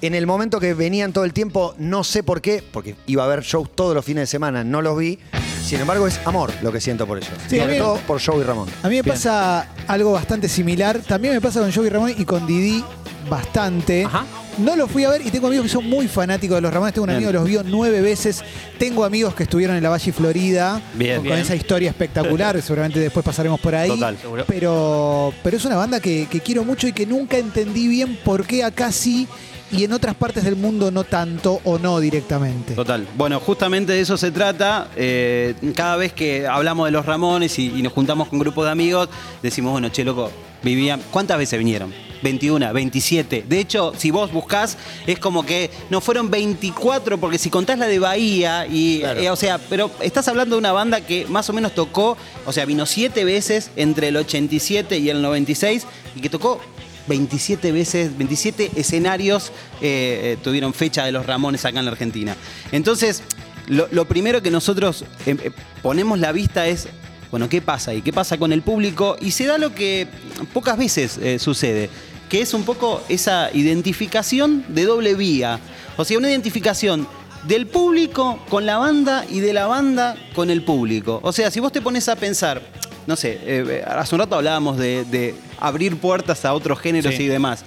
En 0.03 0.15
el 0.15 0.27
momento 0.27 0.61
que 0.61 0.75
venían 0.75 1.15
todo 1.15 1.25
el 1.25 1.33
tiempo, 1.33 1.75
no 1.79 2.05
sé 2.05 2.23
por 2.23 2.43
qué, 2.43 2.63
porque 2.73 2.95
iba 3.07 3.23
a 3.23 3.27
haber 3.27 3.43
shows 3.43 3.75
todos 3.75 3.95
los 3.95 4.05
fines 4.05 4.23
de 4.23 4.27
semana, 4.27 4.63
no 4.65 4.83
los 4.83 4.99
vi. 4.99 5.19
Sin 5.65 5.81
embargo, 5.81 6.07
es 6.07 6.21
amor 6.27 6.53
lo 6.63 6.71
que 6.71 6.81
siento 6.81 7.07
por 7.07 7.17
ellos. 7.19 7.31
Sí, 7.49 7.59
Sobre 7.59 7.73
mí- 7.73 7.79
todo 7.79 7.97
por 8.07 8.23
Joe 8.23 8.39
y 8.41 8.43
Ramón. 8.45 8.69
A 8.83 8.89
mí 8.89 8.97
me 8.97 9.03
Bien. 9.03 9.15
pasa 9.15 9.67
algo 9.87 10.13
bastante 10.13 10.49
similar. 10.49 11.01
También 11.01 11.33
me 11.35 11.41
pasa 11.41 11.61
con 11.61 11.73
Joey 11.73 11.89
Ramón 11.89 12.13
y 12.17 12.25
con 12.27 12.47
Didi 12.47 12.85
bastante. 13.29 14.05
Ajá. 14.05 14.25
No 14.59 14.75
los 14.77 14.91
fui 14.91 15.05
a 15.05 15.11
ver 15.11 15.25
y 15.25 15.31
tengo 15.31 15.47
amigos 15.47 15.67
que 15.67 15.73
son 15.73 15.89
muy 15.89 16.09
fanáticos 16.09 16.57
de 16.57 16.61
los 16.61 16.73
Ramones. 16.73 16.95
Tengo 16.95 17.05
un 17.05 17.11
amigo 17.11 17.31
que 17.31 17.35
los 17.35 17.45
vio 17.45 17.63
nueve 17.65 18.01
veces. 18.01 18.43
Tengo 18.79 19.05
amigos 19.05 19.35
que 19.35 19.45
estuvieron 19.45 19.77
en 19.77 19.83
la 19.83 19.89
Valle 19.89 20.13
Florida 20.13 20.81
Bien. 20.95 21.25
con, 21.25 21.39
esa 21.39 21.55
historia 21.55 21.91
espectacular. 21.91 22.61
Seguramente 22.63 22.99
después 22.99 23.25
pasaremos 23.25 23.61
por 23.61 23.75
ahí. 23.75 23.89
Total. 23.89 24.17
Seguro. 24.19 24.45
Pero, 24.47 25.33
pero 25.43 25.57
es 25.57 25.65
una 25.65 25.77
banda 25.77 26.01
que, 26.01 26.27
que 26.31 26.41
quiero 26.41 26.65
mucho 26.65 26.89
y 26.89 26.93
que 26.93 27.07
nunca 27.07 27.39
entendí 27.39 27.87
bien 27.89 28.19
por 28.25 28.47
qué 28.47 28.65
acá 28.65 28.91
sí 28.91 29.29
y 29.71 29.85
en 29.85 29.93
otras 29.93 30.15
partes 30.15 30.45
del 30.45 30.57
mundo 30.57 30.91
no 30.91 31.05
tanto 31.05 31.61
o 31.65 31.79
no 31.79 32.01
directamente. 32.01 32.75
Total. 32.75 33.07
Bueno, 33.17 33.39
justamente 33.41 33.93
de 33.93 34.01
eso 34.01 34.17
se 34.17 34.31
trata. 34.31 34.89
Eh, 34.97 35.55
cada 35.75 35.97
vez 35.97 36.13
que 36.13 36.47
hablamos 36.47 36.87
de 36.87 36.93
los 36.93 37.07
Ramones 37.07 37.59
y, 37.59 37.73
y 37.77 37.83
nos 37.83 37.93
juntamos 37.93 38.29
con 38.29 38.39
grupos 38.39 38.65
de 38.65 38.71
amigos, 38.71 39.09
decimos, 39.43 39.73
bueno, 39.73 39.89
che, 39.91 40.05
loco, 40.05 40.31
vivían. 40.63 41.01
¿Cuántas 41.11 41.39
veces 41.39 41.59
vinieron? 41.59 42.08
21, 42.23 42.73
27. 42.73 43.45
De 43.49 43.59
hecho, 43.61 43.93
si 43.97 44.11
vos 44.11 44.33
buscás, 44.33 44.77
es 45.07 45.19
como 45.19 45.45
que 45.45 45.71
no 45.91 46.01
fueron 46.01 46.31
24, 46.31 47.19
porque 47.19 47.39
si 47.39 47.51
contás 47.51 47.79
la 47.79 47.87
de 47.87 47.99
Bahía, 47.99 48.67
y, 48.67 49.01
Claro. 49.01 49.21
eh, 49.21 49.31
o 49.31 49.37
sea, 49.37 49.59
pero 49.59 49.91
estás 50.01 50.29
hablando 50.29 50.57
de 50.57 50.61
una 50.61 50.73
banda 50.73 51.01
que 51.01 51.27
más 51.27 51.49
o 51.51 51.53
menos 51.53 51.75
tocó, 51.75 52.17
o 52.47 52.53
sea, 52.53 52.65
vino 52.65 52.87
siete 52.87 53.25
veces 53.25 53.71
entre 53.77 54.09
el 54.09 54.17
87 54.17 54.99
y 54.99 55.11
el 55.11 55.23
96, 55.23 55.87
y 56.17 56.21
que 56.21 56.29
tocó 56.31 56.61
27 57.07 57.73
veces, 57.73 58.17
27 58.19 58.73
escenarios 58.77 59.49
eh, 59.81 60.35
eh, 60.35 60.39
tuvieron 60.43 60.75
fecha 60.75 61.05
de 61.05 61.13
los 61.13 61.25
Ramones 61.27 61.65
acá 61.65 61.79
en 61.79 61.87
la 61.87 61.91
Argentina. 61.93 62.37
Entonces, 62.73 63.23
lo, 63.67 63.89
lo 63.91 64.05
primero 64.07 64.43
que 64.43 64.51
nosotros 64.51 65.05
eh, 65.27 65.51
ponemos 65.83 66.19
la 66.19 66.33
vista 66.33 66.67
es, 66.67 66.89
bueno, 67.31 67.49
¿qué 67.49 67.61
pasa? 67.61 67.93
¿Y 67.95 68.03
qué 68.03 68.13
pasa 68.13 68.39
con 68.39 68.53
el 68.53 68.63
público? 68.63 69.17
Y 69.21 69.31
se 69.33 69.47
da 69.47 69.59
lo 69.59 69.75
que 69.75 70.07
pocas 70.53 70.77
veces 70.79 71.19
eh, 71.19 71.39
sucede, 71.39 71.91
que 72.29 72.41
es 72.41 72.55
un 72.55 72.65
poco 72.65 73.03
esa 73.09 73.51
identificación 73.53 74.65
de 74.69 74.85
doble 74.85 75.15
vía. 75.15 75.59
O 75.97 76.05
sea, 76.05 76.17
una 76.19 76.29
identificación 76.31 77.07
del 77.47 77.67
público 77.67 78.39
con 78.49 78.67
la 78.67 78.79
banda 78.79 79.25
y 79.31 79.41
de 79.41 79.53
la 79.53 79.67
banda 79.67 80.17
con 80.35 80.51
el 80.51 80.63
público. 80.63 81.21
O 81.23 81.33
sea, 81.33 81.51
si 81.51 81.61
vos 81.61 81.71
te 81.73 81.81
pones 81.81 82.09
a 82.09 82.17
pensar, 82.17 82.61
no 83.07 83.17
sé, 83.17 83.39
eh, 83.43 83.85
hace 83.87 84.15
un 84.15 84.21
rato 84.21 84.35
hablábamos 84.37 84.77
de, 84.77 85.05
de 85.05 85.35
abrir 85.61 85.97
puertas 85.99 86.45
a 86.45 86.53
otros 86.55 86.79
géneros 86.81 87.15
Sí. 87.15 87.25
y 87.25 87.27
demás. 87.27 87.65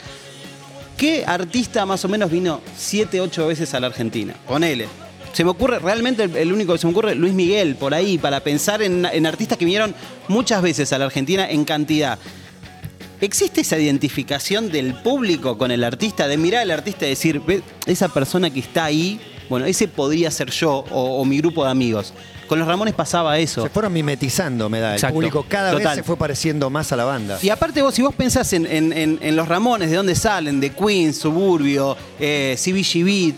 ¿Qué 0.97 1.23
artista 1.25 1.85
más 1.85 2.05
o 2.05 2.07
menos 2.07 2.29
vino 2.29 2.61
7, 2.77 3.21
8 3.21 3.47
veces 3.47 3.73
a 3.73 3.79
la 3.79 3.87
Argentina? 3.87 4.35
Ponele. 4.47 4.87
Se 5.33 5.43
me 5.43 5.49
ocurre, 5.51 5.79
realmente 5.79 6.23
el, 6.23 6.35
el 6.35 6.51
único 6.53 6.73
que 6.73 6.79
se 6.79 6.87
me 6.87 6.91
ocurre, 6.91 7.15
Luis 7.15 7.33
Miguel, 7.33 7.75
por 7.75 7.93
ahí, 7.93 8.17
para 8.17 8.41
pensar 8.41 8.81
en, 8.81 9.05
en 9.05 9.25
artistas 9.25 9.57
que 9.57 9.65
vinieron 9.65 9.95
muchas 10.27 10.61
veces 10.61 10.91
a 10.93 10.97
la 10.97 11.05
Argentina 11.05 11.49
en 11.49 11.63
cantidad. 11.65 12.19
¿Existe 13.21 13.61
esa 13.61 13.77
identificación 13.77 14.71
del 14.71 14.95
público 14.95 15.57
con 15.57 15.69
el 15.71 15.83
artista? 15.83 16.27
De 16.27 16.37
mirar 16.37 16.63
al 16.63 16.71
artista 16.71 17.05
y 17.05 17.09
decir, 17.09 17.39
"Ve, 17.45 17.61
esa 17.85 18.09
persona 18.09 18.49
que 18.49 18.59
está 18.59 18.85
ahí 18.85 19.19
bueno, 19.47 19.65
ese 19.65 19.89
podría 19.89 20.31
ser 20.31 20.49
yo 20.49 20.85
o, 20.91 21.17
o 21.19 21.25
mi 21.25 21.37
grupo 21.39 21.65
de 21.65 21.71
amigos. 21.71 22.13
Con 22.47 22.57
los 22.57 22.65
Ramones 22.65 22.93
pasaba 22.93 23.37
eso. 23.37 23.63
Se 23.63 23.69
fueron 23.69 23.91
mimetizando, 23.91 24.69
me 24.69 24.79
da. 24.79 24.95
El 24.95 25.01
público 25.11 25.45
cada 25.45 25.71
Total. 25.71 25.87
vez 25.87 25.95
se 25.97 26.03
fue 26.03 26.15
pareciendo 26.15 26.69
más 26.69 26.93
a 26.93 26.95
la 26.95 27.03
banda. 27.03 27.37
Y 27.41 27.49
aparte 27.49 27.81
vos, 27.81 27.93
si 27.93 28.01
vos 28.01 28.15
pensás 28.15 28.53
en, 28.53 28.65
en- 28.65 28.93
en- 28.93 29.19
en 29.21 29.35
los 29.35 29.49
Ramones, 29.49 29.89
de 29.89 29.97
dónde 29.97 30.15
salen, 30.15 30.61
de 30.61 30.69
Queens, 30.69 31.17
Suburbio, 31.17 31.97
eh, 32.17 32.55
CBGB, 32.57 33.33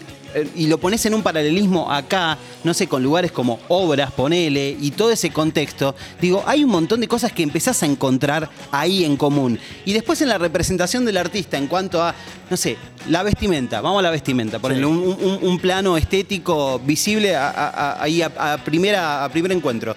y 0.55 0.67
lo 0.67 0.77
pones 0.77 1.05
en 1.05 1.13
un 1.13 1.21
paralelismo 1.23 1.91
acá, 1.91 2.37
no 2.63 2.73
sé, 2.73 2.87
con 2.87 3.03
lugares 3.03 3.31
como 3.31 3.59
Obras, 3.67 4.11
ponele, 4.11 4.75
y 4.79 4.91
todo 4.91 5.11
ese 5.11 5.29
contexto, 5.31 5.95
digo, 6.21 6.43
hay 6.45 6.63
un 6.63 6.69
montón 6.71 6.99
de 7.01 7.07
cosas 7.07 7.31
que 7.31 7.43
empezás 7.43 7.81
a 7.83 7.85
encontrar 7.85 8.49
ahí 8.71 9.03
en 9.03 9.17
común. 9.17 9.59
Y 9.85 9.93
después 9.93 10.21
en 10.21 10.29
la 10.29 10.37
representación 10.37 11.05
del 11.05 11.17
artista, 11.17 11.57
en 11.57 11.67
cuanto 11.67 12.01
a, 12.03 12.13
no 12.49 12.57
sé, 12.57 12.77
la 13.09 13.23
vestimenta, 13.23 13.81
vamos 13.81 13.99
a 13.99 14.03
la 14.03 14.11
vestimenta, 14.11 14.59
ponerle 14.59 14.85
un, 14.85 14.97
un- 14.97 15.39
un 15.41 15.59
plano 15.59 15.97
estético 15.97 16.79
visible 16.79 17.35
a- 17.35 18.01
ahí 18.01 18.21
a, 18.21 18.31
a 18.53 18.57
primera, 18.63 19.23
a 19.25 19.29
primer 19.29 19.51
encuentro. 19.51 19.95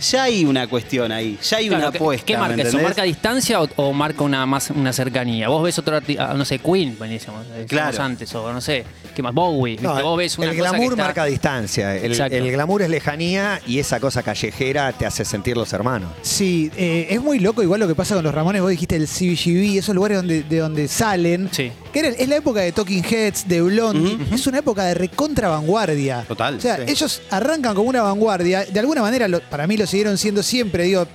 Ya 0.00 0.24
hay 0.24 0.44
una 0.44 0.66
cuestión 0.66 1.12
ahí, 1.12 1.38
ya 1.42 1.56
hay 1.58 1.68
Claro, 1.68 1.82
una 1.84 1.92
¿qué- 1.92 1.98
apuesta. 1.98 2.26
¿Qué 2.26 2.32
¿me 2.34 2.38
marca 2.40 2.62
eso? 2.62 2.78
¿Marca 2.80 3.02
distancia 3.04 3.62
o, 3.62 3.68
o 3.76 3.92
marca 3.92 4.24
una 4.24 4.44
más 4.46 4.70
una 4.70 4.92
cercanía? 4.92 5.48
Vos 5.48 5.62
ves 5.62 5.78
otro 5.78 5.96
artista, 5.96 6.34
no 6.34 6.44
sé, 6.44 6.58
Queen, 6.58 6.96
buenísimo, 6.98 7.36
Claro. 7.68 8.02
antes, 8.02 8.34
o 8.34 8.52
no 8.52 8.60
sé, 8.60 8.84
¿qué 9.14 9.22
más? 9.22 9.32
Bowie, 9.34 9.78
vos 9.82 10.18
ves 10.18 10.36
una 10.38 10.50
el 10.50 10.58
cosa 10.58 10.70
que 10.70 10.76
glamour 10.76 10.92
está- 10.92 11.04
marca 11.04 11.24
distancia. 11.24 11.96
El, 11.96 12.12
Exacto. 12.12 12.36
el 12.36 12.50
glamour 12.50 12.82
es 12.82 12.90
lejanía 12.90 13.60
y 13.66 13.78
esa 13.78 14.00
cosa 14.00 14.22
callejera 14.22 14.92
te 14.92 15.06
hace 15.06 15.24
sentir 15.24 15.56
los 15.56 15.72
hermanos. 15.72 16.10
Sí, 16.22 16.70
eh, 16.76 17.06
es 17.10 17.20
muy 17.20 17.38
loco 17.38 17.62
igual 17.62 17.80
lo 17.80 17.88
que 17.88 17.94
pasa 17.94 18.14
con 18.14 18.24
los 18.24 18.34
Ramones. 18.34 18.60
Vos 18.62 18.70
dijiste 18.70 18.96
el 18.96 19.06
CBGB, 19.06 19.78
esos 19.78 19.94
lugares 19.94 20.18
donde, 20.18 20.42
de 20.42 20.58
donde 20.58 20.88
salen. 20.88 21.48
Sí. 21.52 21.70
Que 21.92 22.00
era- 22.00 22.08
es 22.08 22.28
la 22.28 22.36
época 22.36 22.60
de 22.60 22.72
Talking 22.72 23.04
Heads, 23.04 23.46
de 23.48 23.62
Blondie. 23.62 24.18
Es 24.32 24.46
una 24.46 24.58
época 24.58 24.84
de 24.84 24.94
recontra 24.94 25.48
vanguardia. 25.48 26.24
Total, 26.26 26.56
O 26.56 26.60
sea, 26.60 26.76
sí. 26.78 26.82
ellos 26.88 27.22
arrancan 27.30 27.74
como 27.74 27.88
una 27.88 28.02
vanguardia. 28.02 28.64
De 28.64 28.80
alguna 28.80 29.00
manera, 29.02 29.28
lo- 29.28 29.40
para 29.40 29.66
mí 29.66 29.76
lo 29.76 29.86
siguieron 29.94 30.18
siendo 30.18 30.42
siempre, 30.42 30.82
digo. 30.84 31.06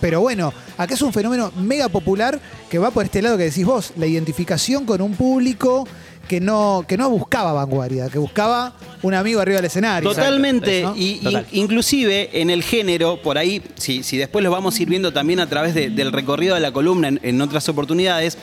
Pero 0.00 0.20
bueno, 0.22 0.52
acá 0.78 0.94
es 0.94 1.02
un 1.02 1.12
fenómeno 1.12 1.52
mega 1.56 1.88
popular 1.90 2.40
que 2.70 2.78
va 2.78 2.90
por 2.90 3.04
este 3.04 3.20
lado 3.22 3.36
que 3.36 3.44
decís 3.44 3.64
vos, 3.64 3.92
la 3.96 4.06
identificación 4.06 4.84
con 4.86 5.00
un 5.02 5.14
público 5.14 5.86
que 6.28 6.40
no, 6.40 6.84
que 6.88 6.96
no 6.96 7.08
buscaba 7.10 7.52
vanguardia, 7.52 8.08
que 8.08 8.18
buscaba 8.18 8.74
un 9.02 9.14
amigo 9.14 9.40
arriba 9.40 9.56
del 9.56 9.66
escenario. 9.66 10.08
Totalmente, 10.10 10.82
¿no? 10.82 10.96
y, 10.96 11.20
inclusive 11.52 12.40
en 12.40 12.50
el 12.50 12.62
género, 12.62 13.20
por 13.22 13.36
ahí, 13.38 13.62
si, 13.76 14.02
si 14.02 14.16
después 14.16 14.42
lo 14.42 14.50
vamos 14.50 14.78
a 14.78 14.82
ir 14.82 14.88
viendo 14.88 15.12
también 15.12 15.40
a 15.40 15.46
través 15.48 15.74
de- 15.74 15.88
del 15.90 16.10
recorrido 16.12 16.54
de 16.54 16.60
la 16.60 16.72
columna 16.72 17.08
en, 17.08 17.20
en 17.22 17.40
otras 17.40 17.68
oportunidades, 17.68 18.36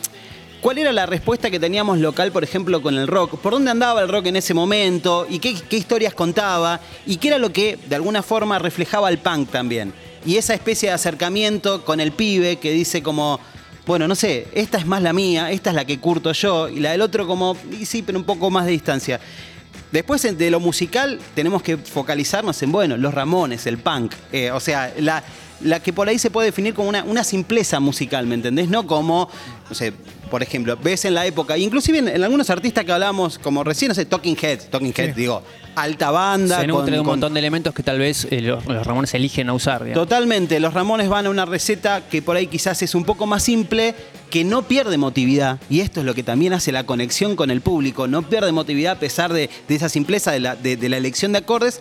¿cuál 0.63 0.77
era 0.77 0.93
la 0.93 1.05
respuesta 1.05 1.51
que 1.51 1.59
teníamos 1.59 1.99
local, 1.99 2.31
por 2.31 2.41
ejemplo, 2.43 2.81
con 2.81 2.95
el 2.95 3.05
rock? 3.05 3.37
¿Por 3.37 3.51
dónde 3.51 3.69
andaba 3.69 4.01
el 4.01 4.07
rock 4.07 4.27
en 4.27 4.37
ese 4.37 4.53
momento? 4.53 5.27
¿Y 5.29 5.39
qué, 5.39 5.57
historias 5.75 6.13
contaba? 6.13 6.79
¿Y 7.05 7.17
qué 7.17 7.27
era 7.27 7.37
lo 7.37 7.51
que 7.51 7.77
de 7.89 7.95
alguna 7.97 8.23
forma 8.23 8.57
reflejaba 8.59 9.09
el 9.09 9.17
punk 9.17 9.51
también? 9.51 9.93
Y 10.25 10.37
esa 10.37 10.53
especie 10.53 10.87
de 10.87 10.95
acercamiento 10.95 11.83
con 11.83 11.99
el 11.99 12.13
pibe 12.13 12.55
que 12.55 12.71
dice 12.71 13.03
como... 13.03 13.39
Bueno, 13.85 14.07
no 14.07 14.15
sé, 14.15 14.47
esta 14.53 14.77
es 14.77 14.85
más 14.85 15.01
la 15.01 15.11
mía, 15.11 15.51
esta 15.51 15.71
es 15.71 15.75
la 15.75 15.83
que 15.83 15.99
curto 15.99 16.31
yo, 16.31 16.69
y 16.69 16.79
la 16.79 16.91
del 16.91 17.01
otro 17.01 17.27
como, 17.27 17.57
sí, 17.83 18.01
pero 18.01 18.17
un 18.17 18.23
poco 18.23 18.49
más 18.49 18.65
de 18.65 18.71
distancia. 18.71 19.19
Después 19.91 20.21
de 20.21 20.49
lo 20.49 20.61
musical 20.61 21.19
tenemos 21.35 21.61
que 21.61 21.75
focalizarnos 21.75 22.63
en, 22.63 22.71
bueno, 22.71 22.95
los 22.95 23.13
Ramones, 23.13 23.67
el 23.67 23.79
punk. 23.79 24.13
Eh, 24.31 24.51
o 24.51 24.61
sea, 24.61 24.93
la, 24.99 25.21
la 25.59 25.81
que 25.81 25.91
por 25.91 26.07
ahí 26.07 26.17
se 26.17 26.31
puede 26.31 26.47
definir 26.47 26.73
como 26.73 26.87
una, 26.87 27.03
una 27.03 27.25
simpleza 27.25 27.81
musical, 27.81 28.25
¿me 28.25 28.35
entendés? 28.35 28.69
No 28.69 28.87
como, 28.87 29.29
no 29.69 29.75
sé, 29.75 29.91
por 30.33 30.41
ejemplo, 30.41 30.75
ves 30.81 31.05
en 31.05 31.13
la 31.13 31.27
época, 31.27 31.59
inclusive 31.59 31.99
en, 31.99 32.07
en 32.07 32.23
algunos 32.23 32.49
artistas 32.49 32.83
que 32.83 32.91
hablamos, 32.91 33.37
como 33.37 33.63
recién, 33.63 33.89
no 33.89 33.93
sé, 33.93 34.05
Talking 34.07 34.35
Heads, 34.41 34.71
Talking 34.71 34.91
Heads, 34.97 35.15
digo, 35.15 35.43
alta 35.75 36.09
banda. 36.09 36.59
Se 36.59 36.65
nutre 36.65 36.93
de 36.93 36.99
un 37.01 37.05
con- 37.05 37.11
montón 37.19 37.35
de 37.35 37.39
elementos 37.39 37.71
que 37.71 37.83
tal 37.83 37.99
vez 37.99 38.25
eh, 38.31 38.41
los, 38.41 38.65
los 38.65 38.83
Ramones 38.87 39.13
eligen 39.13 39.45
no 39.45 39.53
usar. 39.53 39.83
digamos. 39.83 40.07
Totalmente, 40.09 40.59
los 40.59 40.73
Ramones 40.73 41.07
van 41.07 41.27
a 41.27 41.29
una 41.29 41.45
receta 41.45 42.01
que 42.09 42.23
por 42.23 42.35
ahí 42.35 42.47
quizás 42.47 42.81
es 42.81 42.95
un 42.95 43.05
poco 43.05 43.27
más 43.27 43.43
simple, 43.43 43.93
que 44.31 44.43
no 44.43 44.63
pierde 44.63 44.95
emotividad, 44.95 45.59
y 45.69 45.81
esto 45.81 45.99
es 45.99 46.05
lo 46.07 46.15
que 46.15 46.23
también 46.23 46.53
hace 46.53 46.71
la 46.71 46.83
conexión 46.87 47.35
con 47.35 47.51
el 47.51 47.61
público, 47.61 48.07
no 48.07 48.23
pierde 48.23 48.49
emotividad 48.49 48.93
a 48.93 48.99
pesar 48.99 49.31
de, 49.33 49.51
de 49.67 49.75
esa 49.75 49.87
simpleza 49.87 50.31
de 50.31 50.39
la, 50.39 50.55
de- 50.55 50.77
de 50.77 50.89
la 50.89 50.97
elección 50.97 51.31
de 51.33 51.37
acordes. 51.37 51.79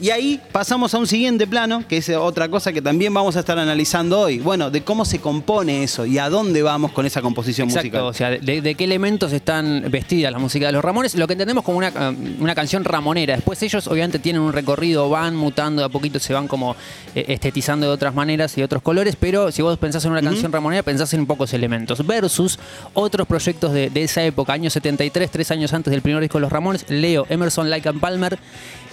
Y 0.00 0.10
ahí 0.10 0.40
pasamos 0.52 0.94
a 0.94 0.98
un 0.98 1.08
siguiente 1.08 1.46
plano, 1.46 1.82
que 1.88 1.96
es 1.96 2.08
otra 2.10 2.48
cosa 2.48 2.72
que 2.72 2.80
también 2.80 3.12
vamos 3.12 3.34
a 3.34 3.40
estar 3.40 3.58
analizando 3.58 4.20
hoy. 4.20 4.38
Bueno, 4.38 4.70
de 4.70 4.82
cómo 4.82 5.04
se 5.04 5.18
compone 5.18 5.82
eso 5.82 6.06
y 6.06 6.18
a 6.18 6.30
dónde 6.30 6.62
vamos 6.62 6.92
con 6.92 7.04
esa 7.04 7.20
composición 7.20 7.68
Exacto, 7.68 7.86
musical. 7.86 8.02
o 8.04 8.12
sea, 8.12 8.30
de, 8.30 8.62
de 8.62 8.74
qué 8.76 8.84
elementos 8.84 9.32
están 9.32 9.84
vestidas 9.90 10.30
la 10.32 10.38
música 10.38 10.66
de 10.66 10.72
los 10.72 10.84
Ramones, 10.84 11.16
lo 11.16 11.26
que 11.26 11.32
entendemos 11.32 11.64
como 11.64 11.78
una, 11.78 11.88
eh, 11.88 12.16
una 12.38 12.54
canción 12.54 12.84
ramonera. 12.84 13.34
Después 13.34 13.60
ellos 13.62 13.88
obviamente 13.88 14.20
tienen 14.20 14.40
un 14.40 14.52
recorrido, 14.52 15.10
van 15.10 15.34
mutando 15.34 15.82
de 15.82 15.86
a 15.86 15.88
poquito, 15.88 16.20
se 16.20 16.32
van 16.32 16.46
como 16.46 16.76
eh, 17.16 17.24
estetizando 17.28 17.86
de 17.86 17.92
otras 17.92 18.14
maneras 18.14 18.56
y 18.56 18.60
de 18.60 18.64
otros 18.66 18.82
colores, 18.82 19.16
pero 19.18 19.50
si 19.50 19.62
vos 19.62 19.76
pensás 19.78 20.04
en 20.04 20.12
una 20.12 20.22
canción 20.22 20.52
ramonera, 20.52 20.84
pensás 20.84 21.12
en 21.14 21.26
pocos 21.26 21.52
elementos. 21.54 22.06
Versus 22.06 22.58
otros 22.94 23.26
proyectos 23.26 23.72
de, 23.72 23.90
de 23.90 24.04
esa 24.04 24.22
época, 24.22 24.52
año 24.52 24.70
73, 24.70 25.28
tres 25.28 25.50
años 25.50 25.72
antes 25.72 25.90
del 25.90 26.02
primer 26.02 26.20
disco 26.20 26.38
de 26.38 26.42
los 26.42 26.52
Ramones, 26.52 26.84
Leo, 26.88 27.26
Emerson, 27.28 27.72
and 27.72 28.00
Palmer, 28.00 28.38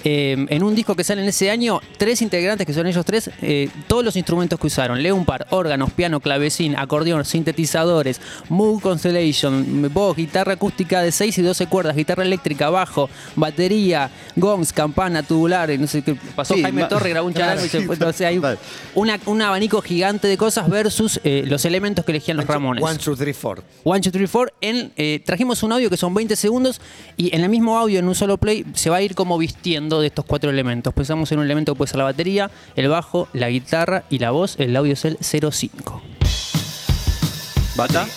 eh, 0.06 0.46
en 0.50 0.64
un 0.64 0.74
disco 0.76 0.96
que 0.96 1.04
sale 1.04 1.22
en 1.24 1.28
ese 1.28 1.50
año, 1.52 1.82
tres 1.98 2.22
integrantes 2.22 2.66
que 2.66 2.74
son 2.74 2.88
ellos 2.88 3.04
tres, 3.06 3.30
eh, 3.42 3.70
todos 3.88 4.06
los 4.06 4.16
instrumentos 4.16 4.60
que 4.60 4.68
usaron, 4.68 5.02
Leo 5.04 5.16
un 5.16 5.26
par, 5.26 5.48
órganos, 5.50 5.92
piano, 5.92 6.20
clavecín, 6.20 6.76
acordeón, 6.78 7.26
sintetizadores, 7.26 8.22
Moog 8.50 8.82
Constellation, 8.82 9.92
voz, 9.94 10.16
guitarra 10.16 10.54
acústica 10.54 11.02
de 11.02 11.12
6 11.12 11.38
y 11.40 11.42
12 11.42 11.68
cuerdas, 11.68 11.96
guitarra 11.96 12.24
eléctrica, 12.24 12.70
bajo, 12.70 13.10
batería, 13.36 14.10
gongs, 14.36 14.72
campana, 14.72 15.24
tubular, 15.24 15.70
no 15.80 15.88
sé 15.88 16.02
qué 16.04 16.16
pasó 16.36 16.54
Sí, 16.54 16.62
Jaime 16.62 16.84
Torre, 16.86 17.10
grabó 17.10 17.28
un 17.28 17.34
charango 17.36 17.66
y 17.66 17.70
se 17.70 17.82
fue, 17.82 17.98
o 17.98 18.14
sea, 18.14 18.30
hay 18.30 18.38
una- 18.94 19.20
un 19.26 19.42
abanico 19.42 19.82
gigante 19.82 20.28
de 20.28 20.38
cosas 20.38 20.70
versus 20.70 21.20
eh, 21.24 21.44
los 21.48 21.66
elementos 21.66 22.06
que 22.06 22.12
elegían 22.12 22.38
los 22.38 22.46
Ramones. 22.46 22.84
One, 22.84 22.98
two, 23.00 23.16
three, 23.16 23.34
four. 23.34 23.64
One, 23.84 24.02
two, 24.02 24.12
three, 24.12 24.28
four. 24.28 24.54
En, 24.62 24.92
eh, 24.98 25.22
trajimos 25.26 25.64
un 25.64 25.72
audio 25.72 25.90
que 25.90 25.98
son 25.98 26.14
20 26.14 26.36
segundos 26.36 26.80
y 27.18 27.36
en 27.36 27.42
el 27.44 27.50
mismo 27.50 27.78
audio, 27.78 28.00
en 28.00 28.08
un 28.08 28.16
solo 28.16 28.38
play, 28.38 28.66
se 28.74 28.90
va 28.90 28.98
a 28.98 29.02
ir 29.02 29.16
como 29.16 29.38
vistiendo 29.38 29.95
de 30.02 30.08
estos 30.08 30.26
cuatro 30.26 30.50
elementos. 30.50 30.94
Pensamos 30.94 31.32
en 31.32 31.40
un 31.40 31.46
elemento 31.46 31.74
que 31.74 31.78
puede 31.78 31.90
ser 31.90 31.98
la 32.00 32.04
batería, 32.06 32.50
el 32.76 32.88
bajo, 32.90 33.28
la 33.34 33.50
guitarra 33.50 34.04
y 34.10 34.20
la 34.20 34.32
voz. 34.32 34.56
El 34.60 34.76
audio 34.76 34.94
es 34.94 35.06
el 35.06 35.18
05. 35.22 36.02
Bata, 37.76 38.08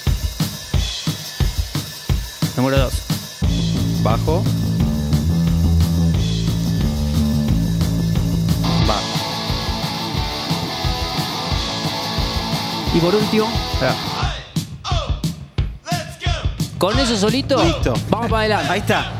Número 2.56 2.78
2. 2.78 2.92
bajo, 4.02 4.42
bajo. 8.86 9.18
Y 12.94 13.00
por 13.00 13.14
último, 13.14 13.46
con 16.78 16.98
eso 16.98 17.16
solito, 17.16 17.62
Listo. 17.62 17.94
vamos 18.08 18.28
para 18.30 18.40
adelante. 18.42 18.72
Ahí 18.72 18.80
está. 18.80 19.12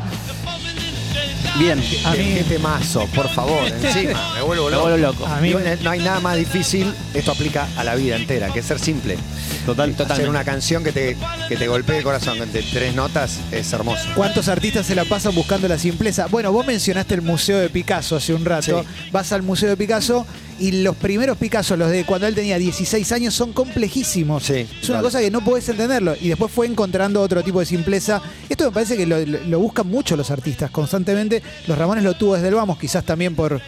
Bien. 1.57 1.79
A 2.05 2.11
mí, 2.11 2.33
qué 2.35 2.45
temazo, 2.47 3.05
por 3.07 3.27
favor, 3.29 3.67
encima, 3.81 4.33
me 4.35 4.41
vuelvo 4.41 4.65
Me 4.65 4.71
loco. 4.71 4.81
vuelvo 4.83 4.97
loco. 4.97 5.25
A 5.25 5.39
mí- 5.41 5.47
Digo, 5.49 5.59
no 5.81 5.89
hay 5.89 5.99
nada 5.99 6.19
más 6.19 6.37
difícil, 6.37 6.93
esto 7.13 7.31
aplica 7.31 7.67
a 7.75 7.83
la 7.83 7.95
vida 7.95 8.15
entera, 8.15 8.49
que 8.53 8.61
ser 8.63 8.79
simple. 8.79 9.17
Total, 9.65 9.89
Hacer 9.89 9.97
totalmente. 9.97 10.29
una 10.29 10.43
canción 10.45 10.83
que 10.83 10.91
te, 10.91 11.17
que 11.47 11.57
te 11.57 11.67
golpee 11.67 11.97
el 11.97 12.03
corazón 12.03 12.39
de 12.39 12.61
tres 12.63 12.95
notas 12.95 13.39
es 13.51 13.71
hermoso. 13.73 14.07
¿Cuántos 14.15 14.47
artistas 14.47 14.85
se 14.85 14.95
la 14.95 15.05
pasan 15.05 15.35
buscando 15.35 15.67
la 15.67 15.77
simpleza? 15.77 16.27
Bueno, 16.27 16.51
vos 16.51 16.65
mencionaste 16.65 17.15
el 17.15 17.21
Museo 17.21 17.57
de 17.59 17.69
Picasso 17.69 18.15
hace 18.15 18.33
un 18.33 18.45
rato. 18.45 18.81
Sí. 18.83 19.09
Vas 19.11 19.31
al 19.33 19.41
Museo 19.43 19.69
de 19.69 19.77
Picasso 19.77 20.25
y 20.59 20.83
los 20.83 20.95
primeros 20.95 21.37
Picasso, 21.37 21.75
los 21.77 21.89
de 21.89 22.05
cuando 22.05 22.27
él 22.27 22.35
tenía 22.35 22.57
16 22.57 23.11
años, 23.11 23.33
son 23.33 23.53
complejísimos. 23.53 24.43
Sí, 24.43 24.67
es 24.81 24.89
una 24.89 25.01
cosa 25.01 25.19
que 25.19 25.31
no 25.31 25.43
podés 25.43 25.67
entenderlo. 25.69 26.15
Y 26.19 26.27
después 26.29 26.51
fue 26.51 26.67
encontrando 26.67 27.21
otro 27.21 27.43
tipo 27.43 27.59
de 27.59 27.65
simpleza. 27.65 28.21
Esto 28.49 28.65
me 28.65 28.71
parece 28.71 28.97
que 28.97 29.05
lo, 29.05 29.19
lo- 29.25 29.39
lo 29.45 29.59
buscan 29.59 29.87
mucho 29.87 30.15
los 30.17 30.31
artistas 30.31 30.69
constantemente. 30.71 31.41
Los 31.67 31.77
Ramones 31.77 32.03
lo 32.03 32.13
tuvo 32.15 32.35
desde 32.35 32.49
el 32.49 32.55
vamos, 32.55 32.77
quizás 32.77 33.03
también 33.05 33.35
por, 33.35 33.61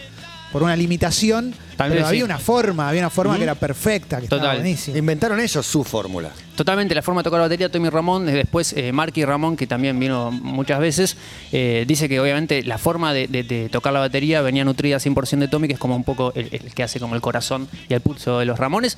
por 0.51 0.63
una 0.63 0.75
limitación. 0.75 1.53
Pero 1.77 1.93
vez 1.95 2.03
había 2.05 2.25
una 2.25 2.37
forma, 2.39 2.87
había 2.89 3.01
una 3.01 3.09
forma 3.09 3.37
que 3.37 3.43
era 3.43 3.55
perfecta, 3.55 4.17
que 4.17 4.23
estaba 4.25 4.53
buenísima. 4.53 4.97
Inventaron 4.97 5.39
ellos 5.39 5.65
su 5.65 5.83
fórmula. 5.83 6.29
Totalmente, 6.55 6.93
la 6.93 7.01
forma 7.01 7.21
de 7.21 7.23
tocar 7.23 7.39
la 7.39 7.45
batería, 7.45 7.69
Tommy 7.71 7.89
Ramón, 7.89 8.29
eh, 8.29 8.33
después 8.33 8.73
eh, 8.73 8.91
Marky 8.91 9.25
Ramón, 9.25 9.57
que 9.57 9.65
también 9.65 9.99
vino 9.99 10.29
muchas 10.31 10.79
veces, 10.79 11.17
eh, 11.51 11.85
dice 11.87 12.07
que 12.07 12.19
obviamente 12.19 12.61
la 12.63 12.77
forma 12.77 13.13
de, 13.13 13.27
de- 13.27 13.43
de 13.43 13.69
tocar 13.69 13.93
la 13.93 13.99
batería 13.99 14.41
venía 14.41 14.63
nutrida 14.63 14.97
100% 14.97 15.39
de 15.39 15.47
Tommy, 15.47 15.67
que 15.67 15.73
es 15.73 15.79
como 15.79 15.95
un 15.95 16.03
poco 16.03 16.33
el, 16.35 16.49
el 16.51 16.73
que 16.73 16.83
hace 16.83 16.99
como 16.99 17.15
el 17.15 17.21
corazón 17.21 17.67
y 17.89 17.93
el 17.95 18.01
pulso 18.01 18.37
de 18.39 18.45
los 18.45 18.59
Ramones. 18.59 18.97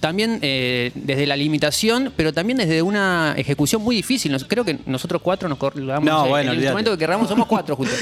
También 0.00 0.38
eh, 0.42 0.90
desde 0.94 1.26
la 1.26 1.36
limitación, 1.36 2.12
pero 2.16 2.32
también 2.32 2.58
desde 2.58 2.82
una 2.82 3.34
ejecución 3.36 3.82
muy 3.82 3.94
difícil. 3.94 4.32
Nos- 4.32 4.44
creo 4.44 4.64
que 4.64 4.78
nosotros 4.86 5.22
cuatro 5.22 5.48
nos 5.48 5.58
colgamos 5.58 6.04
No, 6.04 6.24
el 6.24 6.28
bueno, 6.30 6.54
instrumento 6.54 6.90
que 6.92 6.98
querramos, 6.98 7.28
somos 7.28 7.46
cuatro 7.46 7.76
juntos. 7.76 7.94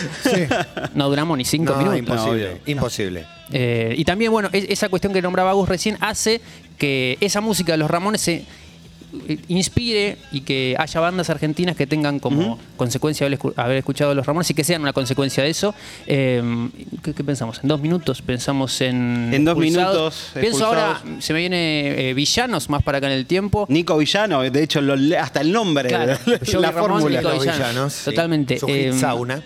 No 0.94 1.08
duramos 1.10 1.36
ni 1.36 1.44
cinco 1.44 1.72
No, 1.72 1.78
minutos. 1.78 1.98
imposible, 1.98 2.60
imposible. 2.66 3.26
Eh, 3.52 3.94
y 3.96 4.04
también, 4.04 4.32
bueno, 4.32 4.48
es- 4.52 4.66
esa 4.68 4.88
cuestión 4.88 5.12
que 5.12 5.22
nombraba 5.22 5.52
Gus 5.52 5.68
recién 5.68 5.96
hace 6.00 6.40
que 6.78 7.16
esa 7.20 7.40
música 7.40 7.72
de 7.72 7.78
los 7.78 7.90
Ramones 7.90 8.20
se 8.20 8.44
eh, 9.28 9.38
inspire 9.48 10.18
y 10.32 10.40
que 10.42 10.74
haya 10.78 11.00
bandas 11.00 11.30
argentinas 11.30 11.76
que 11.76 11.86
tengan 11.86 12.18
como 12.18 12.58
consecuencia 12.76 13.24
haber, 13.26 13.38
escu- 13.38 13.52
haber 13.56 13.78
escuchado 13.78 14.10
a 14.10 14.14
los 14.14 14.26
Ramones 14.26 14.50
y 14.50 14.54
que 14.54 14.64
sean 14.64 14.82
una 14.82 14.92
consecuencia 14.92 15.44
de 15.44 15.50
eso. 15.50 15.74
Eh, 16.06 16.42
¿qué, 17.02 17.14
qué 17.14 17.24
pensamos? 17.24 17.60
¿En 17.62 17.68
dos 17.68 17.80
minutos? 17.80 18.20
¿Pensamos 18.20 18.78
en. 18.80 19.30
En 19.32 19.44
dos 19.44 19.52
Expulsados? 19.56 19.94
minutos, 19.94 20.30
Pienso 20.34 20.66
ahora, 20.66 21.00
se 21.20 21.32
me 21.32 21.38
viene 21.38 22.10
eh, 22.10 22.14
Villanos 22.14 22.68
más 22.68 22.82
para 22.82 22.98
acá 22.98 23.06
en 23.06 23.12
el 23.14 23.26
tiempo. 23.26 23.64
Nico 23.70 23.96
Villano, 23.96 24.42
de 24.42 24.62
hecho, 24.62 24.80
lo- 24.82 25.18
hasta 25.18 25.40
el 25.40 25.52
nombre, 25.52 25.88
Claro, 25.88 26.18
la, 26.26 26.60
la 26.60 26.70
Ramón, 26.72 26.90
fórmula. 27.00 27.20
Nico 27.22 27.32
Villanos. 27.38 27.56
villanos. 27.56 27.94
Totalmente. 28.04 28.58
Eh, 28.66 28.92
sauna. 28.92 29.40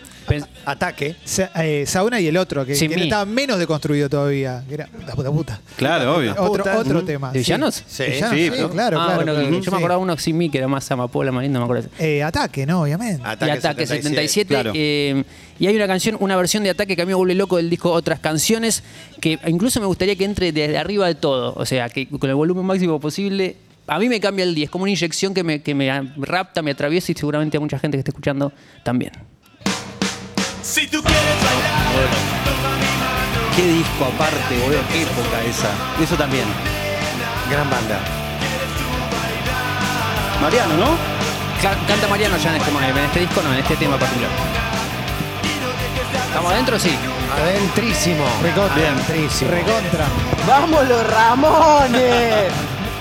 Ataque. 0.65 1.17
Sa- 1.25 1.51
eh, 1.63 1.85
Sauna 1.87 2.21
y 2.21 2.27
el 2.27 2.37
otro, 2.37 2.65
que, 2.67 2.75
Sin 2.75 2.91
que 2.91 2.97
mí. 2.97 3.03
estaba 3.05 3.25
menos 3.25 3.59
deconstruido 3.59 4.09
todavía. 4.09 4.63
Que 4.69 4.75
era 4.75 4.89
la 5.07 5.15
puta 5.15 5.31
puta. 5.31 5.61
Claro, 5.77 6.17
obvio. 6.17 6.33
Otro, 6.39 6.65
Puta. 6.65 6.79
otro 6.79 7.03
Mm. 7.03 7.07
tema. 7.07 7.33
¿De 7.33 7.39
Villanos? 7.41 7.83
Sí, 7.87 8.05
Villanos, 8.05 8.31
sí, 8.31 8.45
sí, 8.45 8.51
pero- 8.51 8.71
claro, 8.71 9.01
ah, 9.01 9.05
claro. 9.07 9.25
bueno, 9.35 9.51
yo 9.51 9.63
sí. 9.63 9.71
me 9.71 9.77
acordaba 9.77 9.99
uno 9.99 10.17
sin 10.19 10.37
mí 10.39 10.51
que 10.51 10.59
era 10.59 10.69
más 10.69 10.91
amapola 10.91 11.33
marina, 11.33 11.55
no 11.55 11.61
me 11.61 11.65
acuerdo. 11.65 11.89
Eh, 11.99 12.23
ataque, 12.23 12.67
¿no? 12.67 12.83
Obviamente. 12.83 13.23
Ataque, 13.25 13.53
y 13.55 13.59
Ataque 13.59 13.87
77. 13.87 14.49
claro. 14.55 14.73
eh, 14.75 15.25
y 15.59 15.67
hay 15.67 15.77
una 15.77 15.87
canción, 15.87 16.17
una 16.21 16.37
versión 16.37 16.63
de 16.63 16.71
Ataque 16.71 16.97
que 16.97 17.03
a 17.03 17.05
mí 17.05 17.11
me 17.11 17.15
vuelve 17.15 17.35
loco 17.35 17.57
del 17.59 17.69
disco 17.69 17.91
Otras 17.93 18.21
Canciones, 18.21 18.83
que 19.21 19.39
incluso 19.47 19.79
me 19.81 19.87
gustaría 19.87 20.17
que 20.17 20.25
entre 20.25 20.53
desde 20.53 20.79
arriba 20.79 21.07
de 21.07 21.15
todo. 21.17 21.53
O 21.57 21.67
sea, 21.67 21.89
que 21.91 22.07
con 22.09 22.29
el 22.31 22.37
volumen 22.37 22.65
máximo 22.65 22.99
posible. 23.01 23.57
A 23.87 23.99
mí 23.99 24.09
me 24.09 24.21
cambia 24.21 24.45
el 24.45 24.55
día, 24.55 24.67
es 24.67 24.71
como 24.71 24.83
una 24.85 24.93
inyección 24.93 25.35
que 25.35 25.43
me, 25.43 25.63
que 25.63 25.75
me 25.75 25.91
rapta, 26.19 26.63
me 26.63 26.71
atraviesa 26.71 27.11
y 27.11 27.15
seguramente 27.17 27.57
a 27.57 27.61
mucha 27.61 27.77
gente 27.77 27.97
que 27.97 28.01
esté 28.01 28.13
escuchando 28.13 28.53
también. 28.85 29.11
Si 30.71 30.87
tú 30.87 31.03
quieres 31.03 31.37
bailar, 31.45 32.09
Qué 33.57 33.67
disco 33.67 34.05
aparte, 34.05 34.59
boludo, 34.63 34.81
qué 34.93 35.03
época 35.03 35.43
esa. 35.49 35.69
Eso 36.03 36.15
también. 36.15 36.45
Gran 37.51 37.69
banda. 37.69 37.99
Mariano, 40.41 40.75
¿no? 40.77 40.87
Ca- 41.61 41.77
Canta 41.89 42.07
Mariano 42.09 42.37
ya 42.39 42.51
en 42.51 42.57
este, 42.57 42.71
en 42.71 42.99
este 43.05 43.21
disco, 43.21 43.43
no, 43.43 43.53
en 43.53 43.59
este 43.59 43.77
tema 43.77 43.97
particular. 43.99 44.31
¿Estamos 46.29 46.53
adentro? 46.53 46.79
Sí. 46.79 46.97
Adentrísimo. 47.43 48.25
Recontra. 48.43 48.77
Adentrísimo. 48.77 49.51
Recontra. 49.51 50.07
¡Vamos 50.47 50.89
los 50.89 51.07
Ramones! 51.11 52.53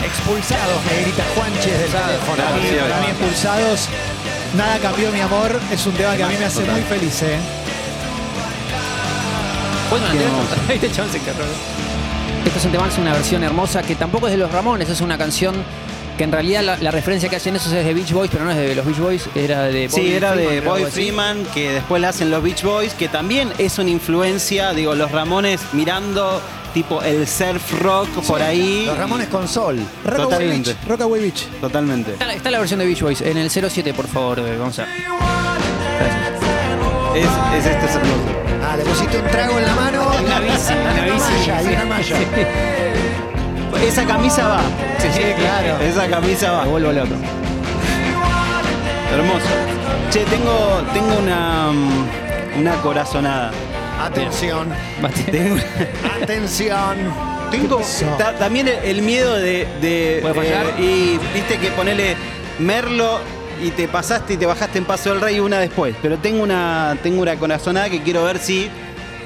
Expulsados, 0.04 0.84
me 0.90 1.02
grita 1.04 1.24
Juanches 1.36 1.66
del 1.80 1.92
teléfono. 1.92 2.44
Para 2.90 3.00
mí, 3.02 3.08
expulsados. 3.10 3.88
Nada 4.56 4.80
cambió 4.80 5.12
mi 5.12 5.22
amor. 5.22 5.60
Es 5.72 5.86
un 5.86 5.94
tema 5.94 6.18
que 6.18 6.24
a 6.24 6.28
mí 6.28 6.36
me 6.38 6.46
hace 6.46 6.62
muy 6.64 6.82
feliz, 6.82 7.22
¿eh? 7.22 7.38
Bueno, 9.90 10.06
este 10.70 10.92
chabón 10.92 11.12
se 11.12 11.18
encargó. 11.18 11.42
Esto 12.46 12.60
es 12.60 12.66
un 12.66 12.72
tema, 12.72 12.88
es 12.88 12.98
una 12.98 13.14
versión 13.14 13.44
hermosa 13.44 13.82
que 13.82 13.96
tampoco 13.96 14.28
es 14.28 14.34
de 14.34 14.38
los 14.38 14.52
Ramones, 14.52 14.90
es 14.90 15.02
una 15.02 15.18
canción 15.18 15.56
que 16.18 16.24
en 16.26 16.32
realidad 16.32 16.64
la, 16.64 16.78
la 16.78 16.92
referencia 16.92 17.30
que 17.30 17.36
hacen 17.38 17.56
esos 17.56 17.72
es 17.72 17.86
de 17.86 17.94
Beach 17.94 18.12
Boys, 18.12 18.30
pero 18.32 18.44
no 18.46 18.52
es 18.52 18.58
de 18.58 18.76
los 18.76 18.86
Beach 18.86 18.98
Boys, 19.00 19.30
era 19.36 19.64
de 19.64 19.90
Sí, 19.90 20.02
Bobby 20.02 20.14
era 20.14 20.36
de 20.36 20.46
Freeman, 20.48 20.66
Boy 20.66 20.76
algo 20.78 20.88
así. 20.88 20.94
Freeman, 20.96 21.46
que 21.54 21.72
después 21.74 22.02
la 22.02 22.10
hacen 22.10 22.30
los 22.30 22.44
Beach 22.44 22.64
Boys, 22.64 22.94
que 22.94 23.08
también 23.08 23.52
es 23.58 23.78
una 23.80 23.90
influencia, 23.90 24.74
digo, 24.74 24.96
los 24.96 25.12
Ramones 25.12 25.62
mirando 25.74 26.42
tipo 26.74 27.02
el 27.02 27.28
surf 27.28 27.82
rock 27.82 28.10
por 28.28 28.42
ahí. 28.42 28.84
Los 28.86 28.98
Ramones 28.98 29.28
con 29.28 29.48
sol. 29.48 29.80
Rockaway 30.06 30.24
Totalmente. 30.30 30.74
Beach. 30.74 30.88
Rockaway 30.88 31.22
Beach. 31.22 31.46
Totalmente. 31.62 32.12
Está, 32.14 32.28
la- 32.28 32.34
está 32.34 32.52
la 32.52 32.60
versión 32.60 32.80
de 32.80 32.86
Beach 32.86 33.02
Boys 33.02 33.22
en 33.22 33.38
el 33.38 33.50
07, 33.50 33.94
por 33.94 34.08
favor, 34.08 34.40
eh, 34.40 34.56
vamos 34.58 34.78
a. 34.80 34.84
Es, 37.16 37.26
es 37.60 37.66
este 37.66 37.86
es 37.86 37.96
hermoso. 37.96 38.49
Ah, 38.64 38.76
le 38.78 38.84
pusiste 38.84 39.18
un 39.18 39.28
trago 39.28 39.58
en 39.58 39.66
la 39.66 39.76
mano. 39.76 40.12
Una 40.24 40.40
bici, 40.40 40.74
una 40.74 41.04
bici. 41.04 41.18
malla, 41.48 41.62
y 41.64 41.68
una 41.76 41.86
malla. 41.86 42.18
Esa 43.88 44.06
camisa 44.06 44.48
va. 44.48 44.60
Sí, 45.00 45.08
sí, 45.14 45.22
claro. 45.38 45.80
Esa 45.84 46.08
camisa 46.08 46.52
va. 46.52 46.64
Me 46.66 46.70
vuelvo 46.72 46.92
loco. 46.92 47.16
Hermoso. 49.14 49.46
Che, 50.12 50.24
tengo, 50.26 50.82
tengo 50.94 51.18
una, 51.20 51.72
mm, 51.72 52.60
una 52.60 52.74
corazonada. 52.82 53.52
Atención. 54.04 54.68
Tengo, 55.32 55.56
Atención. 56.24 56.98
tengo 57.52 57.82
ta- 58.18 58.34
también 58.38 58.68
el, 58.68 58.76
el 58.84 59.02
miedo 59.02 59.34
de. 59.36 59.68
de, 59.82 60.20
¿Puede 60.22 60.34
fallar? 60.36 60.66
eh, 60.78 60.82
y 60.82 61.20
viste 61.34 61.58
que 61.58 61.70
ponele 61.72 62.16
Merlo 62.60 63.20
y 63.62 63.72
te 63.72 63.88
pasaste 63.88 64.34
y 64.34 64.38
te 64.38 64.46
bajaste 64.46 64.78
en 64.78 64.86
Paso 64.86 65.10
del 65.12 65.22
Rey 65.22 65.40
una 65.40 65.60
después. 65.60 65.96
Pero 66.02 66.18
tengo 66.18 66.44
una, 66.44 66.98
tengo 67.04 67.22
una 67.22 67.36
corazonada 67.36 67.90
que 67.90 68.02
quiero 68.02 68.24
ver 68.24 68.38
si, 68.40 68.70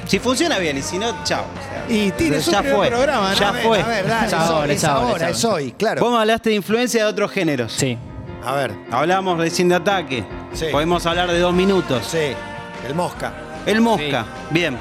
si 0.08 0.20
funciona 0.20 0.58
bien 0.60 0.78
y 0.78 0.82
si 0.82 0.98
no, 0.98 1.24
chao. 1.24 1.44
O 1.44 1.88
sea, 1.88 1.96
Y 1.96 2.12
tiene 2.12 2.42
su 2.42 2.52
ya 2.52 2.60
primer 2.60 2.78
fue. 2.78 2.88
programa, 2.90 3.32
¿no? 3.32 3.40
Ya 3.40 3.50
a 3.50 3.52
ver, 3.52 3.64
fue. 3.64 3.82
A 3.82 3.88
ver, 3.88 4.08
dale, 4.08 4.28
Es 4.28 4.34
ahora, 4.34 4.74
es 4.74 4.84
ahora, 4.84 5.32
hoy, 5.50 5.72
claro. 5.74 6.02
Vos 6.02 6.12
me 6.12 6.20
hablaste 6.20 6.50
de 6.50 6.56
influencia 6.56 7.04
de 7.04 7.10
otros 7.10 7.32
géneros. 7.32 7.72
Sí. 7.74 7.98
A 8.46 8.54
ver, 8.56 8.72
Hablábamos 8.92 9.38
recién 9.38 9.70
de 9.70 9.76
ataque. 9.76 10.24
Sí. 10.54 10.66
Podemos 10.72 11.06
hablar 11.06 11.32
de 11.32 11.40
dos 11.40 11.54
minutos. 11.54 12.06
sí, 12.06 12.34
el 12.88 12.94
mosca. 12.96 13.32
El 13.66 13.80
Mosca, 13.80 14.26
bien. 14.50 14.78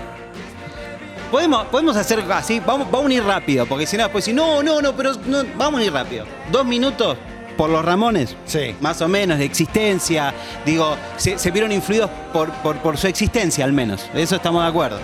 Podemos, 1.31 1.67
podemos 1.69 1.97
hacer 1.97 2.23
así, 2.31 2.61
vamos, 2.61 2.91
vamos 2.91 3.11
a 3.11 3.15
ir 3.15 3.25
rápido, 3.25 3.65
porque 3.65 3.87
si 3.87 3.97
no, 3.97 4.03
después 4.03 4.25
si 4.25 4.33
no, 4.33 4.63
no, 4.63 4.83
no, 4.83 4.93
pero 4.95 5.13
no, 5.27 5.45
vamos 5.57 5.81
a 5.81 5.85
ir 5.85 5.93
rápido. 5.93 6.27
Dos 6.51 6.67
minutos 6.67 7.17
por 7.57 7.71
los 7.71 7.85
Ramones, 7.85 8.37
Sí. 8.47 8.75
más 8.81 9.01
o 9.03 9.09
menos, 9.09 9.39
de 9.39 9.45
existencia, 9.45 10.33
digo, 10.67 10.97
se, 11.17 11.39
se 11.39 11.51
vieron 11.51 11.73
influidos 11.73 12.11
por, 12.33 12.51
por, 12.55 12.77
por 12.79 12.97
su 12.97 13.07
existencia 13.07 13.65
al 13.65 13.73
menos, 13.73 14.09
de 14.13 14.23
eso 14.23 14.37
estamos 14.37 14.63
de 14.63 14.69
acuerdo. 14.69 14.99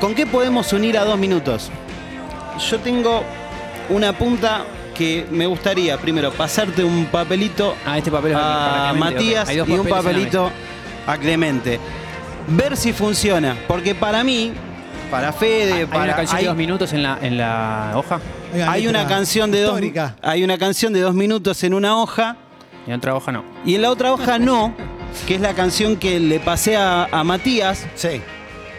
¿Con 0.00 0.14
qué 0.14 0.26
podemos 0.26 0.72
unir 0.72 0.96
a 0.98 1.04
dos 1.04 1.18
minutos? 1.18 1.70
Yo 2.70 2.78
tengo 2.78 3.22
una 3.88 4.12
punta 4.12 4.62
que 4.94 5.26
me 5.30 5.46
gustaría, 5.46 5.96
primero, 5.98 6.32
pasarte 6.32 6.82
un 6.84 7.06
papelito 7.06 7.74
Ah, 7.86 7.98
este 7.98 8.10
papel 8.10 8.32
es 8.32 8.38
a 8.40 8.90
Clemente, 8.92 9.14
Matías 9.14 9.50
y 9.52 9.60
un 9.60 9.86
papelito 9.88 10.50
a 11.06 11.16
Clemente. 11.16 11.78
Ver 12.48 12.76
si 12.76 12.92
funciona, 12.92 13.56
porque 13.68 13.94
para 13.94 14.24
mí, 14.24 14.52
para 15.10 15.32
Fede, 15.32 15.72
¿Hay 15.80 15.86
para 15.86 16.04
una 16.04 16.16
canción 16.16 16.36
hay, 16.38 16.44
de 16.44 16.48
dos 16.48 16.56
minutos 16.56 16.92
en 16.92 17.02
la, 17.02 17.18
en 17.20 17.36
la 17.38 17.92
hoja? 17.94 18.20
Hay 18.66 18.86
una 18.88 19.06
canción 19.06 19.50
de 19.50 19.60
dos, 19.62 19.74
histórica. 19.74 20.16
hay 20.22 20.44
una 20.44 20.58
canción 20.58 20.92
de 20.92 21.00
dos 21.00 21.14
minutos 21.14 21.62
en 21.64 21.74
una 21.74 21.96
hoja 22.00 22.36
Y 22.86 22.90
en 22.90 22.96
otra 22.96 23.14
hoja 23.14 23.32
no. 23.32 23.44
y 23.64 23.74
en 23.74 23.82
la 23.82 23.90
otra 23.90 24.12
hoja 24.12 24.38
no, 24.38 24.74
que 25.26 25.34
es 25.34 25.40
la 25.40 25.54
canción 25.54 25.96
que 25.96 26.18
le 26.20 26.40
pasé 26.40 26.76
a, 26.76 27.04
a 27.06 27.24
Matías, 27.24 27.86
Sí. 27.94 28.20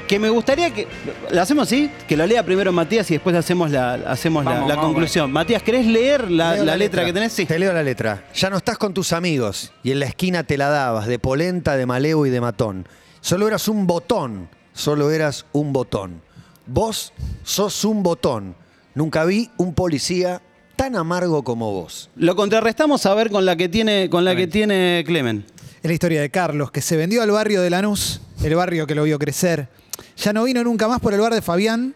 que 0.08 0.18
me 0.20 0.30
gustaría 0.30 0.72
que 0.74 0.88
la 1.30 1.44
hacemos 1.44 1.68
así, 1.68 1.90
que 2.08 2.18
lo 2.18 2.26
lea 2.26 2.44
primero 2.44 2.72
Matías 2.72 3.10
y 3.12 3.16
después 3.16 3.36
hacemos 3.36 3.70
la 3.70 3.94
hacemos 4.08 4.44
la- 4.44 4.52
Vamos, 4.52 4.70
la, 4.70 4.76
vamos, 4.76 4.92
conclusión. 4.92 5.32
Matías, 5.32 5.62
¿querés 5.62 5.86
leer 5.86 6.32
la, 6.32 6.56
Leo 6.56 6.66
la 6.66 6.76
letra 6.78 7.06
que 7.06 7.14
tenés? 7.14 7.34
Sí. 7.34 7.46
Te 7.46 7.60
leo 7.60 7.72
la 7.74 7.84
letra. 7.84 8.24
Ya 8.34 8.50
no 8.50 8.58
estás 8.58 8.78
con 8.80 8.94
tus 8.94 9.14
amigos 9.14 9.72
y 9.84 9.92
en 9.92 10.00
la 10.00 10.06
esquina 10.08 10.44
te 10.44 10.58
la 10.58 10.70
dabas 10.70 11.06
de 11.08 11.20
polenta, 11.20 11.76
de 11.78 11.86
maleo 11.86 12.26
y 12.26 12.30
de 12.32 12.42
matón. 12.42 12.88
Solo 13.22 13.48
eras 13.48 13.68
un 13.68 13.86
botón, 13.86 14.50
solo 14.74 15.12
eras 15.12 15.46
un 15.52 15.74
botón. 15.74 16.22
Vos 16.66 17.14
sos 17.44 17.84
un 17.86 18.02
botón. 18.02 18.56
Nunca 19.00 19.24
vi 19.24 19.50
un 19.56 19.74
policía 19.74 20.42
tan 20.76 20.98
amargo 20.98 21.42
como 21.46 21.72
vos. 21.72 22.10
Lo 22.18 22.36
contrarrestamos 22.36 23.06
a 23.06 23.14
ver 23.14 23.32
con 23.32 23.46
la 23.46 23.56
que 23.56 23.70
tiene 23.70 24.10
con 24.10 24.26
la 24.26 24.36
que 24.36 24.46
tiene 24.46 25.06
Clemen. 25.08 25.46
Es 25.82 25.88
la 25.88 25.94
historia 25.94 26.20
de 26.20 26.30
Carlos, 26.30 26.70
que 26.70 26.82
se 26.82 26.98
vendió 26.98 27.22
al 27.22 27.32
barrio 27.32 27.62
de 27.62 27.70
Lanús, 27.70 28.20
el 28.44 28.56
barrio 28.56 28.86
que 28.88 28.96
lo 28.96 29.04
vio 29.06 29.18
crecer. 29.18 29.70
Ya 30.18 30.34
no 30.34 30.44
vino 30.44 30.66
nunca 30.66 30.90
más 30.90 31.00
por 31.00 31.14
el 31.14 31.22
bar 31.22 31.34
de 31.34 31.42
Fabián 31.42 31.96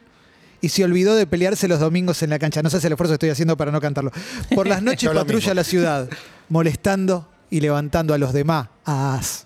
y 0.62 0.70
se 0.70 0.86
olvidó 0.86 1.18
de 1.18 1.28
pelearse 1.28 1.68
los 1.68 1.82
domingos 1.82 2.24
en 2.24 2.30
la 2.30 2.39
cancha. 2.39 2.63
No 2.63 2.70
sé 2.70 2.80
si 2.80 2.88
el 2.88 2.94
esfuerzo 2.94 3.12
que 3.12 3.16
estoy 3.16 3.30
haciendo 3.32 3.58
para 3.58 3.74
no 3.74 3.82
cantarlo. 3.82 4.13
Por 4.56 4.68
las 4.68 4.82
noches 4.82 5.10
patrulla 5.10 5.54
la 5.54 5.66
ciudad, 5.66 6.10
molestando 6.48 7.28
y 7.50 7.60
levantando 7.60 8.13
a 8.13 8.18
los 8.18 8.32
demás. 8.32 8.70
As. 8.86 9.46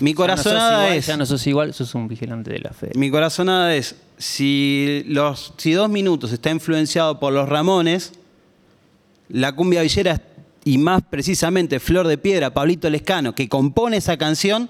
Mi 0.00 0.10
Ya 0.10 0.14
no 0.14 0.16
corazonada 0.16 0.84
igual, 0.84 0.98
es 0.98 1.06
Ya 1.06 1.16
no 1.16 1.26
sos 1.26 1.46
igual, 1.46 1.74
sos 1.74 1.94
un 1.94 2.08
vigilante 2.08 2.50
de 2.52 2.60
la 2.60 2.70
fe. 2.70 2.90
Mi 2.94 3.10
corazonada 3.10 3.74
es, 3.74 3.96
si, 4.16 5.02
los, 5.06 5.54
si 5.56 5.72
dos 5.72 5.88
minutos 5.88 6.32
está 6.32 6.50
influenciado 6.50 7.18
por 7.18 7.32
los 7.32 7.48
Ramones, 7.48 8.12
la 9.28 9.52
cumbia 9.52 9.82
villera 9.82 10.20
y 10.64 10.78
más 10.78 11.02
precisamente 11.08 11.80
Flor 11.80 12.06
de 12.06 12.18
Piedra, 12.18 12.52
Pablito 12.52 12.90
Lescano, 12.90 13.34
que 13.34 13.48
compone 13.48 13.96
esa 13.96 14.16
canción, 14.16 14.68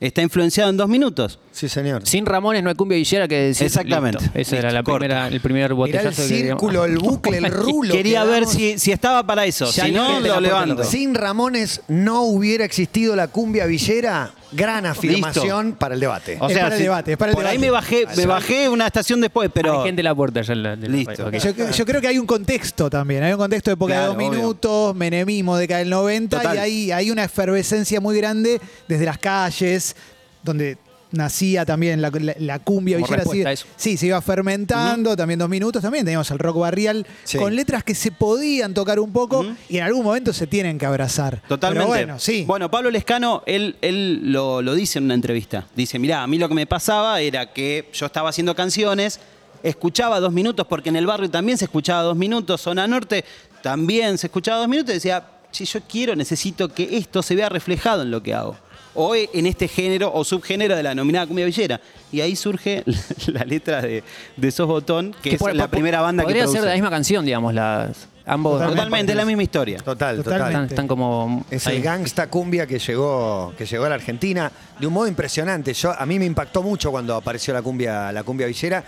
está 0.00 0.22
influenciado 0.22 0.70
en 0.70 0.76
dos 0.76 0.88
minutos. 0.88 1.38
Sí, 1.52 1.68
señor. 1.68 2.06
Sin 2.06 2.26
Ramones 2.26 2.62
no 2.62 2.70
hay 2.70 2.74
cumbia 2.74 2.96
villera 2.96 3.28
que 3.28 3.36
decir. 3.36 3.66
Exactamente. 3.66 4.22
listo. 4.22 4.38
Esa 4.38 4.58
era 4.58 4.70
la 4.72 4.82
corta. 4.82 4.98
primera, 5.00 5.28
el 5.28 5.40
primer 5.40 5.62
Mirá 5.62 5.74
botellazo 5.74 6.22
el 6.22 6.28
que 6.28 6.36
círculo, 6.36 6.84
el 6.84 6.98
bucle, 6.98 7.38
el 7.38 7.44
rulo. 7.50 7.94
Quería 7.94 8.22
que 8.22 8.28
ver 8.28 8.46
si, 8.46 8.78
si 8.78 8.90
estaba 8.92 9.26
para 9.26 9.44
eso. 9.44 9.70
Ya 9.70 9.86
si 9.86 9.92
no, 9.92 10.20
lo 10.20 10.40
levanto. 10.40 10.84
Sin 10.84 11.14
Ramones 11.14 11.82
no 11.88 12.22
hubiera 12.22 12.64
existido 12.64 13.14
la 13.14 13.28
cumbia 13.28 13.66
villera. 13.66 14.32
Gran 14.54 14.86
afirmación 14.86 15.72
para 15.72 15.94
el 15.94 16.00
debate. 16.00 16.36
O 16.40 16.48
Es 16.48 16.54
para 16.56 16.68
el 16.68 16.76
si- 16.78 16.82
debate, 16.84 17.12
es 17.12 17.18
para 17.18 17.30
el 17.32 17.36
por 17.36 17.44
ahí 17.46 17.58
debate. 17.58 17.66
me 17.66 17.70
bajé, 18.06 18.16
me 18.16 18.26
bajé 18.26 18.68
una 18.68 18.86
estación 18.86 19.20
después, 19.20 19.50
pero 19.52 19.80
Hay 19.80 19.86
gente 19.88 20.00
en 20.00 20.04
la 20.04 20.14
puerta 20.14 20.40
ya. 20.42 20.52
en 20.52 20.62
la- 20.62 20.76
de 20.76 20.88
la- 20.88 20.96
Listo. 20.96 21.26
ok. 21.26 21.34
Yo, 21.34 21.70
yo 21.70 21.84
creo 21.86 22.00
que 22.00 22.08
hay 22.08 22.18
un 22.18 22.26
contexto 22.26 22.88
también. 22.90 23.22
Hay 23.24 23.32
un 23.32 23.38
contexto 23.38 23.70
de 23.70 23.74
época 23.74 23.92
Claro, 23.94 24.02
de 24.02 24.08
dos 24.08 24.16
obvio. 24.16 24.30
minutos, 24.30 24.94
menemismo, 24.96 25.56
década 25.56 25.78
del 25.80 25.90
90, 25.90 26.36
Total. 26.38 26.56
y 26.56 26.58
hay, 26.60 26.92
hay 26.92 27.10
una 27.10 27.24
efervescencia 27.24 28.00
muy 28.00 28.16
grande 28.16 28.60
desde 28.88 29.04
las 29.04 29.18
calles, 29.18 29.96
donde 30.42 30.76
nacía 31.14 31.64
también 31.64 32.02
la, 32.02 32.10
la- 32.10 32.34
la 32.38 32.58
cumbia 32.58 32.96
Como 32.96 33.06
villera. 33.06 33.24
respuesta 33.24 33.68
sí, 33.76 33.96
se 33.96 34.06
iba 34.06 34.20
fermentando, 34.20 35.16
también 35.16 35.38
dos 35.38 35.48
minutos. 35.48 35.82
También 35.82 36.04
teníamos 36.04 36.30
el 36.30 36.38
rock 36.38 36.58
barrial 36.58 37.06
Sí. 37.24 37.38
con 37.38 37.54
letras 37.56 37.82
que 37.84 37.94
se 37.94 38.10
podían 38.12 38.74
tocar 38.74 38.98
un 39.00 39.12
poco 39.12 39.46
y 39.68 39.78
en 39.78 39.84
algún 39.84 40.04
momento 40.04 40.32
se 40.32 40.46
tienen 40.46 40.78
que 40.78 40.86
abrazar. 40.86 41.40
Totalmente. 41.48 41.86
Pero 41.86 41.88
bueno, 42.06 42.18
sí. 42.18 42.44
Bueno, 42.46 42.70
Pablo 42.70 42.90
Lescano, 42.90 43.42
él, 43.46 43.76
él 43.80 44.32
lo, 44.32 44.60
lo 44.62 44.74
dice 44.74 44.98
en 44.98 45.06
una 45.06 45.14
entrevista. 45.14 45.66
Dice, 45.74 45.98
mirá, 45.98 46.22
a 46.22 46.26
mí 46.26 46.38
lo 46.38 46.48
que 46.48 46.54
me 46.54 46.66
pasaba 46.66 47.20
era 47.20 47.52
que 47.52 47.88
yo 47.92 48.06
estaba 48.06 48.28
haciendo 48.30 48.54
canciones, 48.54 49.20
escuchaba 49.62 50.20
dos 50.20 50.32
minutos, 50.32 50.66
porque 50.68 50.90
en 50.90 50.96
el 50.96 51.06
barrio 51.06 51.30
también 51.30 51.56
se 51.58 51.64
escuchaba 51.64 52.02
dos 52.02 52.16
minutos, 52.16 52.60
zona 52.60 52.86
norte 52.86 53.24
también 53.62 54.18
se 54.18 54.26
escuchaba 54.26 54.58
dos 54.58 54.68
minutos, 54.68 54.90
y 54.90 54.94
decía, 54.94 55.24
si 55.50 55.64
yo 55.64 55.80
quiero, 55.88 56.14
necesito 56.16 56.68
que 56.68 56.98
esto 56.98 57.22
se 57.22 57.34
vea 57.34 57.48
reflejado 57.48 58.02
en 58.02 58.10
lo 58.10 58.22
que 58.22 58.34
hago. 58.34 58.56
O 58.94 59.14
en 59.16 59.46
este 59.46 59.66
género 59.68 60.12
o 60.14 60.24
subgénero 60.24 60.76
de 60.76 60.82
la 60.82 60.90
denominada 60.90 61.26
cumbia 61.26 61.46
villera. 61.46 61.80
Y 62.12 62.20
ahí 62.20 62.36
surge 62.36 62.84
la 63.26 63.44
letra 63.44 63.82
de, 63.82 64.02
de 64.36 64.50
Sos 64.50 64.66
Botón, 64.68 65.14
que, 65.22 65.30
es 65.34 65.38
por- 65.38 65.54
la 65.54 65.64
por- 65.64 65.70
primera 65.72 66.00
banda 66.00 66.22
que 66.22 66.26
Podría 66.28 66.46
ser 66.46 66.60
de 66.60 66.68
la 66.68 66.74
misma 66.74 66.90
canción, 66.90 67.24
digamos, 67.24 67.52
las 67.54 68.08
ambos. 68.26 68.60
Totalmente, 68.62 69.12
es 69.12 69.16
la 69.16 69.24
misma 69.24 69.42
historia. 69.42 69.78
Total, 69.78 70.16
total. 70.16 70.22
Totalmente. 70.24 70.48
Están, 70.48 70.64
están 70.70 70.88
como. 70.88 71.44
Es 71.50 71.66
ahí. 71.66 71.76
el 71.76 71.82
gangsta 71.82 72.28
cumbia 72.28 72.66
que 72.66 72.78
llegó, 72.78 73.52
que 73.56 73.66
llegó 73.66 73.84
a 73.84 73.88
la 73.88 73.94
Argentina 73.96 74.50
de 74.78 74.86
un 74.86 74.92
modo 74.92 75.06
impresionante. 75.06 75.72
Yo, 75.74 75.92
a 75.98 76.04
mí 76.06 76.18
me 76.18 76.24
impactó 76.24 76.62
mucho 76.62 76.90
cuando 76.90 77.14
apareció 77.14 77.54
la 77.54 77.62
cumbia, 77.62 78.10
la 78.12 78.22
cumbia 78.24 78.46
villera 78.46 78.82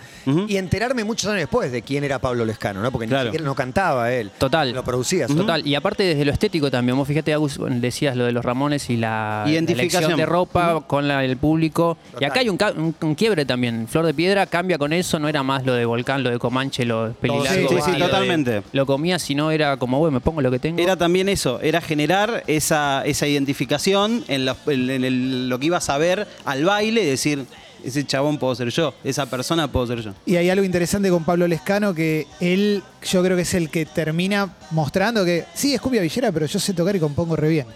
y 0.47 0.57
enterarme 0.57 1.03
muchos 1.03 1.29
años 1.29 1.41
después 1.41 1.71
de 1.71 1.81
quién 1.81 2.03
era 2.03 2.19
Pablo 2.19 2.43
Lescano, 2.45 2.81
¿no? 2.81 2.91
Porque 2.91 3.07
ni 3.07 3.15
siquiera 3.21 3.45
no 3.45 3.55
cantaba 3.55 4.11
él. 4.11 4.31
Total. 4.37 4.71
Lo 4.73 4.83
producía. 4.83 5.27
Total, 5.27 5.65
y 5.65 5.75
aparte 5.75 6.03
desde 6.03 6.25
lo 6.25 6.31
estético 6.31 6.69
también, 6.71 6.97
vos 6.97 7.07
fíjate, 7.07 7.33
Agus, 7.33 7.57
decías 7.69 8.15
lo 8.17 8.25
de 8.25 8.31
los 8.31 8.43
Ramones 8.43 8.89
y 8.89 8.97
la, 8.97 9.43
la 9.45 9.51
Identificación. 9.51 10.03
elección 10.03 10.17
de 10.17 10.25
ropa 10.25 10.81
con 10.87 11.07
la- 11.07 11.23
el 11.23 11.37
público. 11.37 11.97
Y 12.19 12.25
acá 12.25 12.39
hay 12.41 12.49
un, 12.49 12.57
ca- 12.57 12.71
un- 12.75 12.95
un 13.01 13.15
quiebre 13.15 13.45
también. 13.45 13.87
Flor 13.87 14.05
de 14.05 14.13
Piedra 14.13 14.45
cambia 14.45 14.77
con 14.77 14.91
eso, 14.93 15.19
no 15.19 15.27
era 15.29 15.41
más 15.43 15.65
lo 15.65 15.73
de 15.73 15.85
Volcán, 15.85 16.21
lo 16.23 16.29
de 16.29 16.37
Comanche, 16.39 16.83
lo 16.85 17.13
pelilargo. 17.13 17.69
Sí, 17.69 17.75
sí, 17.75 17.81
sí, 17.85 17.91
de- 17.91 17.97
totalmente. 17.99 18.61
Lo 18.73 18.85
comía, 18.85 19.19
sino 19.27 19.51
era 19.51 19.75
como, 19.77 19.99
bueno, 19.99 20.13
me 20.13 20.21
pongo 20.21 20.41
lo 20.41 20.49
que 20.49 20.59
tengo. 20.59 20.79
Era 20.81 20.95
también 20.95 21.27
eso, 21.27 21.59
era 21.61 21.81
generar 21.81 22.43
esa, 22.47 23.03
esa 23.05 23.27
identificación 23.27 24.23
en, 24.29 24.45
los- 24.45 24.57
en- 24.67 24.89
en 24.89 25.03
el- 25.03 25.49
lo 25.49 25.59
que 25.59 25.65
ibas 25.67 25.89
a 25.89 25.97
ver 25.97 26.27
al 26.45 26.63
baile 26.63 27.03
y 27.03 27.05
decir, 27.05 27.45
ese 27.83 28.05
chabón 28.05 28.37
puedo 28.37 28.55
ser 28.55 28.69
yo, 28.69 28.93
esa 29.03 29.25
persona 29.25 29.71
puedo 29.71 29.85
ser 29.87 30.01
yo. 30.01 30.13
Y 30.25 30.35
hay 30.37 30.49
algo 30.49 30.63
interesante 30.65 31.09
con 31.09 31.23
Pablo 31.25 31.47
Lescano 31.47 31.93
que 31.93 32.25
él, 32.39 32.81
yo 33.11 33.21
creo 33.23 33.35
que 33.35 33.43
es 33.43 33.53
el 33.53 33.69
que 33.69 33.85
termina 33.85 34.55
mostrando 34.71 35.23
que 35.25 35.43
sí, 35.53 35.73
es 35.73 35.81
cumbia 35.81 36.01
villera, 36.01 36.31
pero 36.31 36.45
yo 36.45 36.57
sé 36.59 36.73
tocar 36.73 36.95
y 36.95 36.99
compongo 36.99 37.35
re 37.35 37.49
bien. 37.49 37.67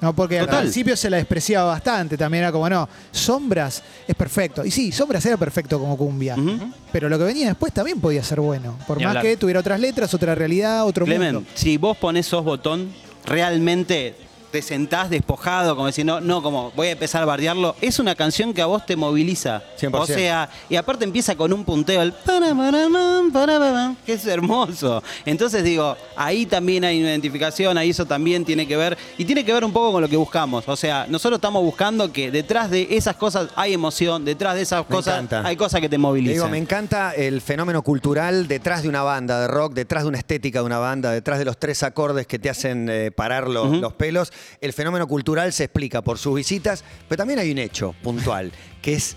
No, 0.00 0.14
porque 0.14 0.38
al 0.38 0.48
principio 0.48 0.96
se 0.96 1.08
la 1.08 1.16
despreciaba 1.16 1.70
bastante, 1.72 2.16
también 2.18 2.44
era 2.44 2.52
como, 2.52 2.68
no, 2.68 2.88
Sombras 3.10 3.82
es 4.06 4.14
perfecto. 4.14 4.64
Y 4.64 4.70
sí, 4.70 4.92
Sombras 4.92 5.24
era 5.24 5.36
perfecto 5.36 5.78
como 5.78 5.96
cumbia. 5.96 6.36
Pero 6.92 7.08
lo 7.08 7.18
que 7.18 7.24
venía 7.24 7.46
después 7.48 7.72
también 7.72 8.00
podía 8.00 8.22
ser 8.22 8.40
bueno. 8.40 8.76
Por 8.86 8.98
Ni 8.98 9.04
más 9.04 9.10
hablar. 9.12 9.24
que 9.24 9.36
tuviera 9.36 9.60
otras 9.60 9.80
letras, 9.80 10.12
otra 10.12 10.34
realidad, 10.34 10.84
otro 10.84 11.06
Clemen, 11.06 11.34
mundo. 11.36 11.50
si 11.54 11.76
vos 11.78 11.96
pones 11.96 12.26
sos 12.26 12.44
botón, 12.44 12.92
realmente 13.24 14.14
te 14.54 14.62
sentás 14.62 15.10
despojado, 15.10 15.74
como 15.74 15.86
decir, 15.88 16.06
no, 16.06 16.20
no, 16.20 16.40
como 16.40 16.70
voy 16.76 16.86
a 16.86 16.92
empezar 16.92 17.20
a 17.20 17.24
bardearlo, 17.24 17.74
es 17.80 17.98
una 17.98 18.14
canción 18.14 18.54
que 18.54 18.62
a 18.62 18.66
vos 18.66 18.86
te 18.86 18.94
moviliza. 18.94 19.64
100%. 19.80 19.98
O 19.98 20.06
sea, 20.06 20.48
y 20.68 20.76
aparte 20.76 21.04
empieza 21.04 21.34
con 21.34 21.52
un 21.52 21.64
punteo, 21.64 22.00
el 22.00 22.14
que 24.06 24.12
es 24.12 24.24
hermoso. 24.28 25.02
Entonces 25.26 25.64
digo, 25.64 25.96
ahí 26.14 26.46
también 26.46 26.84
hay 26.84 27.00
una 27.00 27.10
identificación, 27.10 27.76
ahí 27.76 27.90
eso 27.90 28.06
también 28.06 28.44
tiene 28.44 28.68
que 28.68 28.76
ver, 28.76 28.96
y 29.18 29.24
tiene 29.24 29.44
que 29.44 29.52
ver 29.52 29.64
un 29.64 29.72
poco 29.72 29.90
con 29.90 30.02
lo 30.02 30.08
que 30.08 30.16
buscamos. 30.16 30.68
O 30.68 30.76
sea, 30.76 31.06
nosotros 31.08 31.38
estamos 31.38 31.60
buscando 31.64 32.12
que 32.12 32.30
detrás 32.30 32.70
de 32.70 32.86
esas 32.92 33.16
cosas 33.16 33.48
hay 33.56 33.74
emoción, 33.74 34.24
detrás 34.24 34.54
de 34.54 34.62
esas 34.62 34.88
Me 34.88 34.94
cosas 34.94 35.14
encanta. 35.16 35.44
hay 35.44 35.56
cosas 35.56 35.80
que 35.80 35.88
te 35.88 35.98
movilizan. 35.98 36.34
Digo, 36.34 36.48
me 36.48 36.58
encanta 36.58 37.12
el 37.12 37.40
fenómeno 37.40 37.82
cultural 37.82 38.46
detrás 38.46 38.84
de 38.84 38.88
una 38.88 39.02
banda 39.02 39.40
de 39.40 39.48
rock, 39.48 39.74
detrás 39.74 40.04
de 40.04 40.10
una 40.10 40.18
estética 40.18 40.60
de 40.60 40.66
una 40.66 40.78
banda, 40.78 41.10
detrás 41.10 41.40
de 41.40 41.44
los 41.44 41.58
tres 41.58 41.82
acordes 41.82 42.28
que 42.28 42.38
te 42.38 42.48
hacen 42.48 42.88
eh, 42.88 43.10
parar 43.10 43.48
los, 43.48 43.78
los 43.78 43.94
pelos. 43.94 44.32
El 44.60 44.72
fenómeno 44.72 45.06
cultural 45.06 45.52
se 45.52 45.64
explica 45.64 46.02
por 46.02 46.18
sus 46.18 46.34
visitas, 46.34 46.84
pero 47.08 47.18
también 47.18 47.38
hay 47.38 47.50
un 47.50 47.58
hecho 47.58 47.94
puntual, 48.02 48.52
que 48.82 48.94
es 48.94 49.16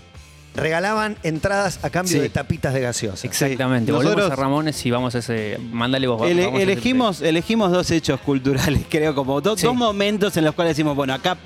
regalaban 0.54 1.16
entradas 1.22 1.78
a 1.84 1.90
cambio 1.90 2.14
Sí. 2.14 2.18
de 2.20 2.30
tapitas 2.30 2.74
de 2.74 2.80
gaseosa. 2.80 3.26
Exactamente. 3.26 3.86
Sí. 3.86 3.92
Volvemos 3.92 4.16
Nosotros- 4.16 4.38
a 4.38 4.42
Ramones 4.42 4.86
y 4.86 4.90
vamos 4.90 5.14
a 5.14 5.18
ese. 5.18 5.58
Mándale 5.70 6.06
vos. 6.08 6.22
Ele- 6.28 6.46
vamos 6.46 6.58
a 6.58 6.62
ese 6.62 6.72
elegimos, 6.72 7.22
elegimos 7.22 7.70
dos 7.70 7.90
hechos 7.92 8.18
culturales, 8.20 8.82
creo, 8.90 9.14
como 9.14 9.40
do- 9.40 9.56
Sí. 9.56 9.66
dos 9.66 9.76
momentos 9.76 10.36
en 10.36 10.44
los 10.44 10.54
cuales 10.54 10.72
decimos, 10.76 10.96
bueno, 10.96 11.14
acá 11.14 11.36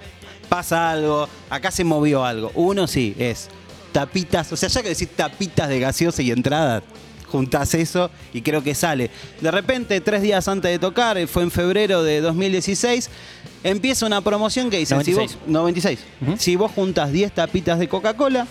pasa 0.48 0.90
algo, 0.90 1.28
acá 1.50 1.70
se 1.70 1.84
movió 1.84 2.24
algo. 2.24 2.52
Uno 2.54 2.86
sí, 2.86 3.14
es 3.18 3.48
tapitas, 3.92 4.50
o 4.52 4.56
sea, 4.56 4.68
ya 4.70 4.82
que 4.82 4.88
decir 4.90 5.08
tapitas 5.14 5.68
de 5.68 5.78
gaseosa 5.80 6.22
y 6.22 6.30
entrada, 6.30 6.82
juntás 7.26 7.74
eso 7.74 8.10
y 8.32 8.40
creo 8.42 8.62
que 8.62 8.74
sale. 8.74 9.10
De 9.40 9.50
repente, 9.50 10.00
tres 10.00 10.22
días 10.22 10.48
antes 10.48 10.70
de 10.70 10.78
tocar, 10.78 11.18
eh, 11.18 11.26
fue 11.26 11.42
en 11.42 11.50
febrero 11.50 12.02
de 12.02 12.20
2016, 12.22 13.10
empieza 13.64 14.06
una 14.06 14.20
promoción 14.20 14.70
que 14.70 14.78
dice, 14.78 14.94
si 15.04 15.12
96. 15.12 15.38
vos, 15.38 15.48
96, 15.48 15.98
Ujú. 16.22 16.34
si 16.38 16.56
vos 16.56 16.72
juntas 16.72 17.12
10 17.12 17.32
tapitas 17.32 17.78
de 17.78 17.88
Coca-Cola, 17.88 18.46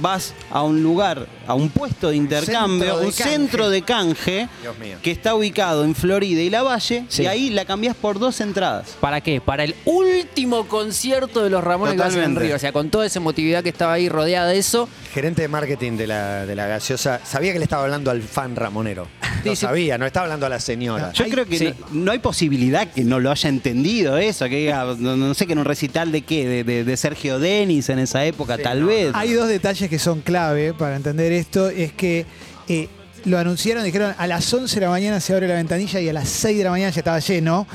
vas 0.00 0.34
a 0.50 0.62
un 0.62 0.82
lugar, 0.82 1.26
a 1.46 1.54
un 1.54 1.68
puesto 1.70 2.10
de 2.10 2.16
intercambio, 2.16 2.78
Centro 2.86 2.98
de 3.00 3.06
un 3.06 3.12
canje. 3.12 3.30
centro 3.30 3.70
de 3.70 3.82
canje 3.82 4.48
Dios 4.62 4.78
mío. 4.78 4.96
que 5.02 5.10
está 5.10 5.34
ubicado 5.34 5.84
en 5.84 5.94
Florida 5.94 6.40
y 6.42 6.50
La 6.50 6.62
Valle, 6.62 7.04
Sí. 7.08 7.22
y 7.22 7.26
ahí 7.26 7.50
la 7.50 7.64
cambiás 7.64 7.96
por 7.96 8.18
dos 8.18 8.40
entradas. 8.40 8.96
¿Para 9.00 9.20
qué? 9.20 9.40
Para 9.40 9.64
el 9.64 9.74
último 9.84 10.66
concierto 10.68 11.42
de 11.42 11.50
los 11.50 11.62
Ramones 11.64 11.94
que 11.96 12.02
en 12.02 12.08
Totalmente. 12.08 12.40
Río. 12.40 12.56
O 12.56 12.58
sea, 12.58 12.72
con 12.72 12.90
toda 12.90 13.06
esa 13.06 13.18
emotividad 13.18 13.62
que 13.62 13.68
estaba 13.68 13.92
ahí 13.94 14.08
rodeada 14.08 14.48
de 14.48 14.58
eso. 14.58 14.88
Gerente 15.12 15.42
de 15.42 15.48
marketing 15.48 15.92
de 15.96 16.06
la, 16.06 16.46
de 16.46 16.54
la 16.54 16.66
gaseosa, 16.66 17.20
sabía 17.24 17.52
que 17.52 17.58
le 17.58 17.64
estaba 17.64 17.84
hablando 17.84 18.10
al 18.10 18.22
fan 18.22 18.54
ramonero. 18.56 19.08
Lo 19.44 19.54
sabía, 19.54 19.98
no 19.98 20.06
estaba 20.06 20.24
hablando 20.24 20.46
a 20.46 20.48
la 20.48 20.60
señora. 20.60 21.12
Yo 21.12 21.24
creo 21.28 21.46
que 21.46 21.58
sí. 21.58 21.74
no, 21.92 22.04
no 22.04 22.12
hay 22.12 22.18
posibilidad 22.18 22.88
que 22.92 23.04
no 23.04 23.20
lo 23.20 23.30
haya 23.30 23.48
entendido 23.48 24.16
eso, 24.18 24.46
que 24.48 24.56
diga, 24.56 24.84
no, 24.98 25.16
no 25.16 25.34
sé, 25.34 25.46
que 25.46 25.52
en 25.52 25.60
un 25.60 25.64
recital 25.64 26.10
de 26.12 26.22
qué, 26.22 26.46
de, 26.46 26.64
de- 26.64 26.84
de 26.84 26.96
Sergio 26.96 27.38
Denis 27.38 27.88
en 27.88 27.98
esa 28.00 28.24
época, 28.24 28.56
Sí, 28.56 28.62
tal 28.62 28.80
no, 28.80 28.86
vez. 28.88 29.10
Hay 29.14 29.32
dos 29.32 29.48
detalles 29.48 29.77
que 29.86 29.98
son 29.98 30.22
clave 30.22 30.74
para 30.74 30.96
entender 30.96 31.30
esto. 31.32 31.68
Es 31.68 31.92
que 31.92 32.26
eh, 32.68 32.88
lo 33.24 33.36
anunciaron, 33.36 33.82
dijeron 33.84 34.14
a 34.16 34.26
las 34.28 34.52
11 34.54 34.74
de 34.76 34.86
la 34.86 34.90
mañana 34.90 35.20
se 35.20 35.34
abre 35.34 35.48
la 35.48 35.54
ventanilla 35.54 36.00
y 36.00 36.08
a 36.08 36.12
las 36.12 36.28
6 36.28 36.56
de 36.56 36.64
la 36.64 36.70
mañana 36.70 36.90
ya 36.90 37.00
estaba 37.00 37.18
lleno. 37.18 37.66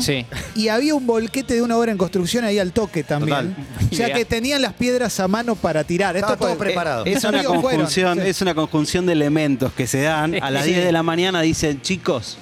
Sí. 0.00 0.24
Y 0.54 0.68
había 0.68 0.94
un 0.94 1.06
volquete 1.06 1.54
de 1.54 1.62
una 1.62 1.76
obra 1.76 1.92
en 1.92 1.98
construcción 1.98 2.44
ahí 2.44 2.58
al 2.58 2.72
toque 2.72 3.02
también. 3.02 3.54
Total. 3.54 3.88
O 3.90 3.94
sea 3.94 4.12
que 4.12 4.24
tenían 4.24 4.62
las 4.62 4.72
piedras 4.74 5.18
a 5.20 5.28
mano 5.28 5.54
para 5.56 5.84
tirar. 5.84 6.16
Estaba 6.16 6.34
Esto 6.34 6.46
todo 6.46 6.56
preparado. 6.58 7.04
Es 7.04 7.22
una 7.24 7.42
fueron, 7.42 7.60
conjunción, 7.62 8.18
sí. 8.22 8.28
es 8.28 8.40
una 8.42 8.54
conjunción 8.54 9.04
de 9.06 9.12
elementos 9.12 9.72
que 9.72 9.86
se 9.86 10.02
dan. 10.02 10.36
A 10.42 10.50
las 10.50 10.64
Sí. 10.64 10.70
10 10.72 10.84
de 10.84 10.92
la 10.92 11.02
mañana 11.02 11.42
dicen, 11.42 11.82
chicos, 11.82 12.38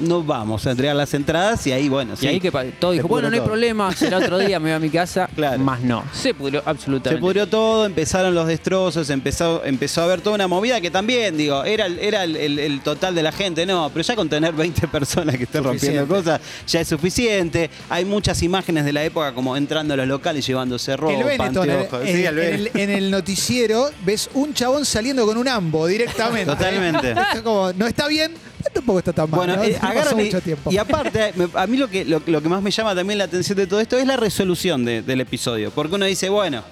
no 0.00 0.22
vamos 0.22 0.66
a 0.66 0.72
entregar 0.72 0.96
las 0.96 1.12
entradas 1.14 1.66
y 1.66 1.72
ahí, 1.72 1.88
bueno, 1.88 2.14
Y 2.14 2.16
sí. 2.16 2.26
ahí 2.26 2.40
que 2.40 2.50
todo 2.78 2.92
dijo, 2.92 3.06
Se 3.06 3.08
bueno, 3.08 3.28
no 3.30 3.34
hay 3.36 3.40
problema, 3.42 3.92
será 3.96 4.18
otro 4.18 4.38
día, 4.38 4.58
me 4.58 4.70
voy 4.70 4.76
a 4.76 4.78
mi 4.78 4.90
casa. 4.90 5.28
Claro. 5.34 5.58
Más 5.62 5.80
no. 5.80 6.04
Se 6.12 6.34
pudrió 6.34 6.62
Se 6.62 6.70
absolutamente. 6.70 7.20
pudrió 7.20 7.46
todo, 7.48 7.86
empezaron 7.86 8.34
los 8.34 8.46
destrozos, 8.46 9.08
empezó, 9.10 9.64
empezó 9.64 10.00
a 10.00 10.04
haber 10.04 10.20
toda 10.20 10.34
una 10.36 10.48
movida 10.48 10.80
que 10.80 10.90
también, 10.90 11.36
digo, 11.36 11.64
era, 11.64 11.86
el- 11.86 11.98
era 11.98 12.24
el, 12.24 12.36
el- 12.36 12.58
el 12.58 12.80
total 12.80 13.14
de 13.14 13.22
la 13.22 13.32
gente, 13.32 13.66
no, 13.66 13.90
pero 13.92 14.02
ya 14.02 14.16
con 14.16 14.28
tener 14.28 14.52
20 14.54 14.88
personas 14.88 15.36
que 15.36 15.44
estén 15.44 15.62
rompiendo 15.64 16.06
cosas 16.06 16.40
ya 16.66 16.80
es 16.80 16.88
suficiente. 16.88 17.70
Hay 17.88 18.04
muchas 18.04 18.42
imágenes 18.42 18.84
de 18.84 18.92
la 18.92 19.04
época 19.04 19.32
como 19.34 19.56
entrando 19.56 19.94
a 19.94 19.96
los 19.96 20.06
locales 20.08 20.46
llevándose 20.46 20.96
ropa, 20.96 21.12
El 21.14 21.24
Benetton, 21.24 21.68
en, 21.70 21.76
anteojos. 21.76 22.00
en- 22.08 22.16
Sí, 22.16 22.24
el 22.24 22.26
en 22.26 22.34
Benetton. 22.36 22.80
el, 22.80 22.80
en 22.80 22.90
el 22.90 23.10
noticiero 23.10 23.90
ves 24.04 24.30
un 24.34 24.54
chabón 24.54 24.84
saliendo 24.84 25.26
con 25.26 25.36
un 25.36 25.48
ambo 25.48 25.86
directamente. 25.86 26.46
Totalmente. 26.52 27.14
Es 27.34 27.42
como, 27.42 27.72
no 27.74 27.86
está 27.86 28.06
bien, 28.08 28.32
tampoco 28.68 28.98
está 28.98 29.12
tan 29.12 29.30
mal. 29.30 29.38
Bueno, 29.38 29.56
¿no? 29.56 29.62
eh, 29.64 29.78
agarran 29.80 30.20
y, 30.20 30.24
mucho 30.24 30.40
tiempo. 30.40 30.70
y 30.72 30.76
aparte, 30.76 31.32
me- 31.36 31.48
a 31.54 31.66
mí 31.66 31.76
lo 31.76 31.88
que, 31.88 32.04
lo, 32.04 32.22
lo 32.26 32.42
que 32.42 32.48
más 32.48 32.62
me 32.62 32.70
llama 32.70 32.94
también 32.94 33.18
la 33.18 33.24
atención 33.24 33.56
de 33.56 33.66
todo 33.66 33.80
esto 33.80 33.96
es 33.96 34.06
la 34.06 34.16
resolución 34.16 34.84
de- 34.84 35.02
del 35.02 35.20
episodio. 35.20 35.70
Porque 35.70 35.94
uno 35.94 36.04
dice, 36.06 36.28
bueno, 36.28 36.62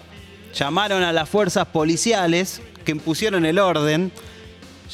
llamaron 0.55 1.03
a 1.03 1.13
las 1.13 1.29
fuerzas 1.29 1.67
policiales 1.69 2.61
que 2.85 2.93
impusieron 2.93 3.45
el 3.45 3.59
orden, 3.59 4.13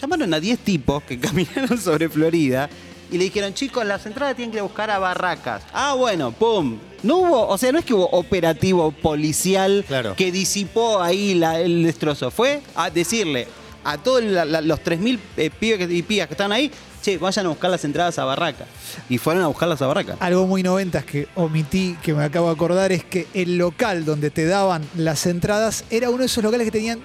llamaron 0.00 0.32
a 0.34 0.40
10 0.40 0.58
tipos 0.60 1.02
que 1.02 1.18
caminaron 1.20 1.78
sobre 1.78 2.08
Florida 2.08 2.68
y 3.10 3.18
le 3.18 3.24
dijeron, 3.24 3.54
chicos, 3.54 3.84
las 3.86 4.04
entradas 4.06 4.34
tienen 4.34 4.52
que 4.52 4.60
buscar 4.60 4.90
a 4.90 4.98
barracas. 4.98 5.62
Ah, 5.72 5.94
bueno, 5.94 6.32
pum. 6.32 6.78
No 7.02 7.18
hubo, 7.18 7.46
o 7.48 7.58
sea, 7.58 7.70
no 7.70 7.78
es 7.78 7.84
que 7.84 7.92
hubo 7.94 8.06
operativo 8.10 8.90
policial 8.90 9.84
Claro. 9.86 10.16
que 10.16 10.32
disipó 10.32 11.00
ahí 11.02 11.34
la- 11.34 11.60
el 11.60 11.82
destrozo. 11.84 12.30
Fue 12.30 12.62
a 12.74 12.88
decirle 12.90 13.46
a 13.84 13.98
todos 13.98 14.22
los 14.22 14.80
3.000 14.80 15.18
eh, 15.36 15.50
pibes 15.50 15.90
y 15.90 16.02
pibas 16.02 16.26
que 16.28 16.34
están 16.34 16.52
ahí, 16.52 16.70
che, 17.02 17.18
vayan 17.18 17.46
a 17.46 17.48
buscar 17.50 17.70
las 17.70 17.84
entradas 17.84 18.18
a 18.18 18.24
barraca. 18.24 18.64
Y 19.08 19.18
fueron 19.18 19.42
a 19.42 19.46
buscarlas 19.46 19.80
a 19.82 19.86
barraca. 19.86 20.16
Algo 20.20 20.46
muy 20.46 20.62
noventas 20.62 21.04
que 21.04 21.28
omití, 21.34 21.96
que 22.02 22.14
me 22.14 22.24
acabo 22.24 22.46
de 22.48 22.54
acordar, 22.54 22.92
es 22.92 23.04
que 23.04 23.26
el 23.34 23.58
local 23.58 24.04
donde 24.04 24.30
te 24.30 24.46
daban 24.46 24.82
las 24.96 25.26
entradas 25.26 25.84
era 25.90 26.08
uno 26.10 26.20
de 26.20 26.26
esos 26.26 26.42
locales 26.42 26.64
que 26.64 26.70
tenían 26.70 27.00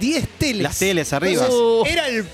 10 0.00 0.28
teles. 0.38 0.62
Las 0.62 0.78
teles 0.78 1.12
arriba. 1.12 1.44
Entonces, 1.44 1.60
Uh. 1.60 1.84
era 1.86 2.08
el 2.08 2.24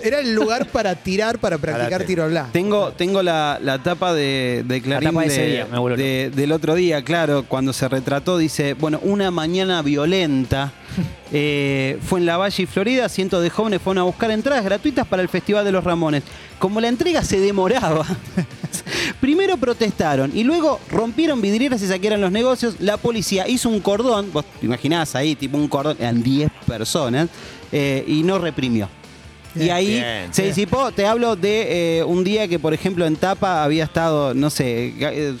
Era 0.00 0.20
el 0.20 0.34
lugar 0.34 0.66
para 0.66 0.94
tirar, 0.96 1.38
para 1.38 1.56
practicar 1.58 2.04
tiro 2.04 2.24
al 2.24 2.30
blanco. 2.30 2.50
Tengo, 2.52 2.92
tengo 2.92 3.22
la, 3.22 3.58
la 3.62 3.82
tapa 3.82 4.12
de, 4.12 4.64
de 4.66 4.82
Clarín 4.82 5.08
tapa 5.10 5.20
de 5.22 5.26
ese 5.28 5.46
día, 5.46 5.66
me 5.70 5.78
vuelvo 5.78 5.96
de- 5.96 6.30
del 6.34 6.52
otro 6.52 6.74
día, 6.74 7.02
claro, 7.02 7.44
cuando 7.48 7.72
se 7.72 7.88
retrató, 7.88 8.36
dice, 8.36 8.74
bueno, 8.74 8.98
una 9.02 9.30
mañana 9.30 9.82
violenta. 9.82 10.72
eh, 11.32 11.98
fue 12.06 12.20
en 12.20 12.26
la 12.26 12.36
Valle, 12.36 12.66
Florida, 12.66 13.08
cientos 13.08 13.42
de 13.42 13.50
jóvenes 13.50 13.80
fueron 13.82 13.98
a 14.02 14.04
buscar 14.04 14.30
entradas 14.30 14.64
gratuitas 14.64 15.06
para 15.06 15.22
el 15.22 15.28
Festival 15.28 15.64
de 15.64 15.72
los 15.72 15.82
Ramones. 15.84 16.22
Como 16.58 16.80
la 16.80 16.88
entrega 16.88 17.22
se 17.22 17.40
demoraba, 17.40 18.04
primero 19.20 19.56
protestaron 19.56 20.30
y 20.36 20.44
luego 20.44 20.80
rompieron 20.90 21.40
vidrieras 21.40 21.82
y 21.82 21.86
saquearon 21.86 22.20
los 22.20 22.30
negocios. 22.32 22.76
La 22.80 22.96
policía 22.96 23.48
hizo 23.48 23.68
un 23.68 23.80
cordón, 23.80 24.30
vos 24.32 24.44
te 24.60 24.66
imaginás 24.66 25.14
ahí, 25.14 25.34
tipo 25.34 25.56
un 25.56 25.68
cordón, 25.68 25.96
eran 26.00 26.22
10 26.22 26.50
personas, 26.66 27.28
eh, 27.72 28.04
y 28.06 28.22
no 28.22 28.38
reprimió. 28.38 28.88
Y 29.54 29.70
ahí 29.70 29.86
Bien, 29.94 30.34
se 30.34 30.42
bien. 30.42 30.54
disipó. 30.54 30.90
Te 30.92 31.06
hablo 31.06 31.36
de 31.36 31.98
eh, 31.98 32.04
un 32.04 32.24
día 32.24 32.48
que, 32.48 32.58
por 32.58 32.74
ejemplo, 32.74 33.06
en 33.06 33.16
Tapa 33.16 33.62
había 33.62 33.84
estado, 33.84 34.34
no 34.34 34.50
sé, 34.50 34.92
eh, 34.98 35.34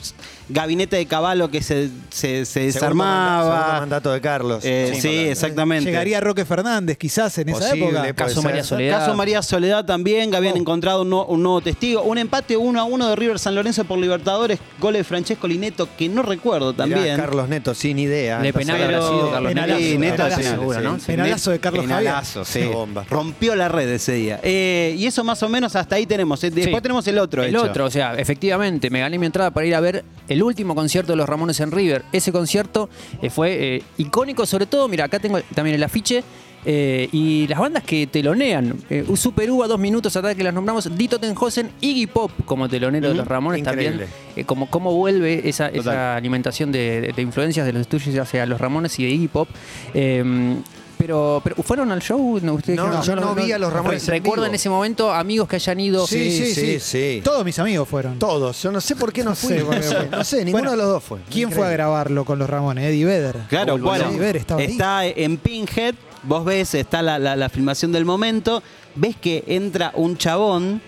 gabinete 0.48 0.96
de 0.96 1.06
caballo 1.06 1.50
que 1.50 1.62
se, 1.62 1.88
se, 2.10 2.44
se 2.44 2.46
Segundo 2.46 2.72
desarmaba. 2.74 3.44
manda- 3.44 3.62
segundo 3.64 3.80
mandato 3.80 4.12
de 4.12 4.20
Carlos. 4.20 4.64
Eh, 4.64 4.98
sí, 5.00 5.08
exactamente. 5.28 5.86
Llegaría 5.86 6.20
Roque 6.20 6.44
Fernández 6.44 6.96
quizás 6.98 7.36
en 7.38 7.48
esa 7.48 7.58
Posible, 7.60 7.84
época. 7.86 8.00
puede 8.00 8.14
Caso 8.14 8.34
ser. 8.34 8.44
María 8.44 8.64
Soledad. 8.64 8.98
Caso 8.98 9.14
María 9.14 9.42
Soledad 9.42 9.84
también, 9.84 10.30
que 10.30 10.36
habían 10.36 10.54
Oh. 10.54 10.58
encontrado 10.58 11.02
un, 11.02 11.10
nuevo- 11.10 11.26
un 11.26 11.42
nuevo 11.42 11.60
testigo. 11.60 12.02
Un 12.02 12.18
empate 12.18 12.56
1 12.56 12.80
a 12.80 12.84
1 12.84 13.08
de 13.08 13.16
River 13.16 13.38
San 13.38 13.54
Lorenzo 13.54 13.84
por 13.84 13.98
Libertadores. 13.98 14.58
Goles 14.80 15.00
de 15.00 15.04
Francesco 15.04 15.46
Lineto, 15.48 15.88
que 15.96 16.08
no 16.08 16.22
recuerdo 16.22 16.72
Mirá, 16.72 16.76
también. 16.96 17.16
Carlos 17.16 17.48
Neto, 17.48 17.74
sin 17.74 17.98
idea. 17.98 18.38
De 18.40 18.52
penal 18.52 18.82
habrá 18.82 19.00
sido 19.00 19.30
Carlos 19.30 19.50
penalazo, 19.52 19.78
Neto. 19.80 19.90
Sí, 19.92 19.98
Neto, 19.98 20.16
penalazo, 20.16 20.42
sí, 20.42 20.48
seguro, 20.48 20.78
sí. 20.78 20.84
¿no? 20.84 20.98
Penalazo 20.98 21.50
de 21.50 21.58
Carlos 21.60 21.84
Penalazo, 21.84 22.44
sí. 22.44 22.58
Una 22.60 22.70
bomba. 22.70 23.04
Rompió 23.08 23.54
la 23.56 23.68
red 23.68 23.88
ese 23.88 24.12
día. 24.14 24.40
Eh, 24.42 24.94
y 24.98 25.06
eso 25.06 25.24
más 25.24 25.42
o 25.42 25.48
menos 25.48 25.74
hasta 25.76 25.96
ahí 25.96 26.06
tenemos. 26.06 26.42
Eh, 26.44 26.50
Después 26.50 26.76
Sí. 26.76 26.82
tenemos 26.82 27.06
el 27.06 27.18
otro 27.18 27.42
El 27.42 27.54
hecho. 27.54 27.64
otro, 27.64 27.84
o 27.86 27.90
sea, 27.90 28.14
efectivamente, 28.14 28.90
me 28.90 29.00
gané 29.00 29.18
mi 29.18 29.26
entrada 29.26 29.50
para 29.50 29.66
ir 29.66 29.74
a 29.74 29.80
ver 29.80 30.04
el 30.34 30.42
último 30.42 30.74
concierto 30.74 31.12
de 31.12 31.16
los 31.16 31.28
Ramones 31.28 31.58
en 31.60 31.70
River. 31.72 32.04
Ese 32.12 32.30
concierto 32.32 32.88
eh, 33.22 33.30
fue 33.30 33.76
eh, 33.76 33.82
icónico, 33.98 34.44
sobre 34.46 34.66
todo, 34.66 34.86
mira, 34.88 35.06
acá 35.06 35.18
tengo 35.18 35.40
también 35.54 35.76
el 35.76 35.82
afiche. 35.82 36.22
eh, 36.66 37.10
y 37.12 37.46
las 37.46 37.58
bandas 37.58 37.82
que 37.84 38.06
telonean, 38.06 38.74
eh, 38.88 39.04
Super 39.16 39.50
U 39.50 39.62
a 39.62 39.66
dos 39.68 39.78
minutos, 39.78 40.16
hasta 40.16 40.34
que 40.34 40.42
las 40.42 40.54
nombramos, 40.54 40.88
Dito 40.96 41.18
Tenhosen, 41.18 41.70
Iggy 41.82 42.06
Pop 42.06 42.30
como 42.46 42.70
telonero 42.70 43.08
de 43.10 43.14
los 43.14 43.26
Ramones 43.28 43.60
increíble. 43.60 44.06
también. 44.06 44.46
como, 44.46 44.70
cómo 44.70 44.94
vuelve 44.94 45.46
esa, 45.46 45.70
alimentación 46.16 46.72
de, 46.72 47.02
de- 47.02 47.12
de 47.12 47.20
influencias 47.22 47.66
de 47.66 47.72
los 47.74 47.82
estudios 47.82 48.16
hacia 48.18 48.46
los 48.46 48.58
Ramones 48.58 48.98
y 48.98 49.04
de 49.04 49.10
Iggy 49.10 49.28
Pop. 49.28 49.48
Pero, 50.98 51.40
pero 51.42 51.56
¿fueron 51.62 51.90
al 51.90 52.00
show? 52.00 52.38
¿No, 52.42 52.54
ustedes 52.54 52.76
No, 52.78 52.84
dijeron? 52.84 53.02
yo 53.04 53.16
no 53.16 53.34
vi 53.34 53.50
a 53.52 53.58
los 53.58 53.72
Ramones 53.72 54.04
en 54.04 54.10
¿Recuerdan 54.14 54.46
vivo. 54.46 54.54
ese 54.56 54.68
momento 54.68 55.12
amigos 55.12 55.48
que 55.48 55.56
hayan 55.56 55.80
ido? 55.80 56.06
Sí, 56.06 56.30
sí, 56.30 56.54
Sí, 56.54 56.80
sí. 56.80 57.20
Todos 57.24 57.44
mis 57.44 57.58
amigos 57.58 57.88
fueron. 57.88 58.18
Todos. 58.18 58.62
Yo 58.62 58.70
no 58.72 58.80
sé 58.80 58.94
por 58.96 59.12
qué 59.12 59.24
no 59.24 59.34
fui. 59.34 59.54
sé 59.58 59.64
No 59.64 59.72
sé, 59.82 59.82
fue. 59.96 60.08
no 60.08 60.24
sé, 60.24 60.36
ninguno 60.44 60.52
Bueno, 60.64 60.70
de 60.70 60.76
los 60.76 60.86
dos 60.86 61.02
fue. 61.04 61.18
¿Quién 61.30 61.48
fue 61.50 61.58
a 61.58 61.66
Increíble. 61.66 61.76
grabarlo 61.76 62.24
con 62.24 62.38
los 62.38 62.48
Ramones? 62.48 62.84
Eddie 62.84 63.04
Vedder. 63.04 63.38
Claro, 63.48 63.76
bueno, 63.78 64.08
Eddie 64.08 64.18
Vedder 64.18 64.36
estaba 64.36 64.60
ahí. 64.60 64.66
está 64.70 65.04
en 65.06 65.36
Pinhead, 65.38 65.94
vos 66.22 66.44
ves, 66.44 66.74
está 66.74 67.02
la, 67.02 67.18
la- 67.18 67.36
la 67.36 67.48
filmación 67.48 67.92
del 67.92 68.04
momento, 68.04 68.62
ves 68.94 69.16
que 69.16 69.44
entra 69.48 69.90
un 69.94 70.16
chabón, 70.16 70.80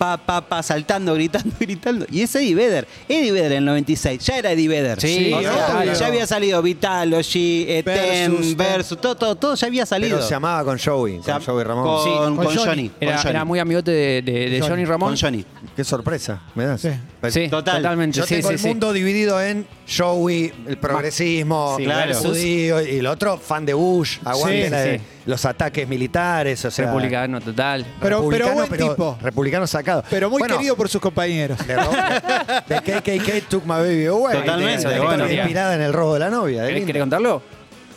pa, 0.00 0.16
pa, 0.16 0.40
pa, 0.40 0.62
saltando, 0.62 1.12
gritando, 1.12 1.54
gritando, 1.60 2.06
y 2.10 2.22
es 2.22 2.34
Eddie 2.34 2.54
Vedder. 2.54 2.88
Eddie 3.06 3.32
Vedder 3.32 3.52
en 3.52 3.58
el 3.58 3.64
96, 3.66 4.24
ya 4.24 4.38
era 4.38 4.52
Eddie 4.52 4.66
Vedder. 4.66 4.98
Sí, 4.98 5.30
O 5.34 5.40
sea, 5.42 5.78
obvio. 5.78 5.92
ya 5.92 6.06
había 6.06 6.26
salido 6.26 6.62
Vitalogy, 6.62 7.66
eh, 7.68 7.82
Versus, 7.84 8.40
Tem, 8.40 8.56
Versus, 8.56 8.98
todo, 8.98 9.14
todo, 9.14 9.34
todo 9.36 9.54
ya 9.56 9.66
había 9.66 9.84
salido. 9.84 10.16
Pero 10.16 10.26
se 10.26 10.34
amaba 10.34 10.64
con 10.64 10.78
Joey, 10.78 11.18
O 11.18 11.22
sea, 11.22 11.34
con 11.34 11.44
Joey 11.44 11.64
Ramón. 11.64 11.84
Con, 11.84 12.04
Sí, 12.04 12.10
con 12.16 12.36
con 12.36 12.44
Johnny. 12.46 12.58
Johnny. 12.64 12.88
con 12.88 13.08
Era, 13.08 13.18
Johnny. 13.18 13.30
era 13.30 13.44
muy 13.44 13.58
amigote 13.58 13.90
de, 13.90 14.22
de- 14.22 14.32
de 14.48 14.60
Johnny. 14.60 14.70
Johnny 14.70 14.84
Ramón. 14.86 15.08
Con 15.10 15.18
Johnny. 15.18 15.44
Qué 15.76 15.84
sorpresa, 15.84 16.40
me 16.54 16.64
das. 16.64 16.80
Sí. 16.80 16.90
Sí, 17.28 17.48
Total. 17.50 17.76
totalmente. 17.76 18.16
Yo 18.16 18.24
sí, 18.24 18.36
tengo 18.36 18.48
sí, 18.48 18.54
el 18.54 18.58
sí. 18.60 18.68
mundo 18.68 18.92
dividido 18.94 19.40
en 19.42 19.66
Joey, 19.94 20.50
el 20.66 20.78
progresismo, 20.78 21.74
Sí, 21.76 21.82
el 21.84 21.88
claro. 21.90 22.14
judío, 22.14 22.80
y 22.82 22.98
el 22.98 23.06
otro 23.06 23.36
fan 23.36 23.66
de 23.66 23.74
Bush, 23.74 24.18
aguante 24.24 24.64
Sí, 24.64 24.70
la 24.70 24.80
de 24.80 24.98
sí. 24.98 25.04
los 25.26 25.44
ataques 25.44 25.86
militares, 25.86 26.64
o 26.64 26.70
sea, 26.70 26.86
Republicano 26.86 27.40
total. 27.40 27.84
Pero- 28.00 28.26
pero 28.30 28.46
republicano, 28.46 28.54
buen 28.54 28.90
tipo. 28.90 29.18
republicano 29.20 29.66
sacado. 29.90 30.04
Pero 30.10 30.30
muy 30.30 30.38
Bueno, 30.40 30.56
querido 30.56 30.76
por 30.76 30.88
sus 30.88 31.00
compañeros. 31.00 31.58
De, 31.66 31.74
de 31.74 32.80
KKK 32.80 33.48
took 33.48 33.64
my 33.64 33.74
baby 33.74 34.06
away. 34.06 34.38
Totalmente, 34.38 34.86
bueno. 34.98 35.12
historia 35.14 35.34
inspirada 35.42 35.74
en 35.74 35.82
el 35.82 35.92
robo 35.92 36.14
de 36.14 36.20
la 36.20 36.30
novia. 36.30 36.62
de 36.62 36.84
¿Querés, 36.84 37.00
contarlo? 37.02 37.42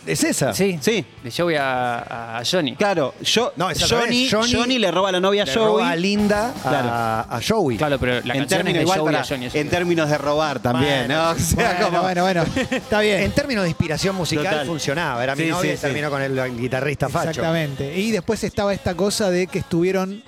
¿Es 0.06 0.22
esa? 0.22 0.52
Sí. 0.52 0.78
Sí. 0.82 1.02
De 1.22 1.30
Joey 1.30 1.56
a, 1.56 2.36
a 2.38 2.42
Johnny. 2.44 2.76
Claro, 2.76 3.14
yo, 3.22 3.54
No, 3.56 3.68
Johnny. 3.68 4.28
Johnny, 4.30 4.52
Johnny 4.52 4.78
le 4.78 4.90
roba 4.90 5.10
la 5.10 5.18
novia 5.18 5.44
a 5.44 5.46
Le 5.46 5.54
roba 5.54 5.86
a 5.86 5.88
Joey. 5.92 6.00
Linda 6.02 6.48
a, 6.50 6.68
Claro. 6.68 6.88
a 6.90 7.40
Joey. 7.48 7.76
Claro, 7.78 7.98
pero 7.98 8.12
la 8.12 8.18
en 8.18 8.26
canción 8.26 8.42
es 8.42 8.48
términos 8.48 8.74
de 8.76 8.82
igual 8.82 8.98
Joey 9.00 9.12
para- 9.14 9.24
a 9.24 9.26
Johnny. 9.26 9.48
en 9.54 9.70
términos 9.70 10.10
de 10.10 10.18
robar 10.18 10.60
también, 10.60 11.06
Bueno, 11.06 11.24
¿no? 11.24 11.30
O 11.30 11.38
sea, 11.38 11.70
Bueno, 11.72 11.86
como- 11.86 12.02
bueno, 12.02 12.22
bueno. 12.22 12.44
Está 12.70 13.00
bien. 13.00 13.20
En 13.22 13.32
términos 13.32 13.62
de 13.64 13.70
inspiración 13.70 14.14
musical 14.14 14.44
Total. 14.50 14.66
funcionaba. 14.66 15.24
Era 15.24 15.34
mi 15.36 15.44
Sí, 15.44 15.48
novia 15.48 15.70
sí, 15.70 15.72
y 15.72 15.76
sí. 15.76 15.80
terminó 15.82 16.10
con 16.10 16.20
el 16.20 16.54
guitarrista 16.58 17.08
Facho. 17.08 17.30
Exactamente. 17.30 17.96
Y 17.98 18.10
después 18.10 18.44
estaba 18.44 18.74
esta 18.74 18.94
cosa 18.94 19.30
de 19.30 19.46
que 19.46 19.60
estuvieron 19.60 20.22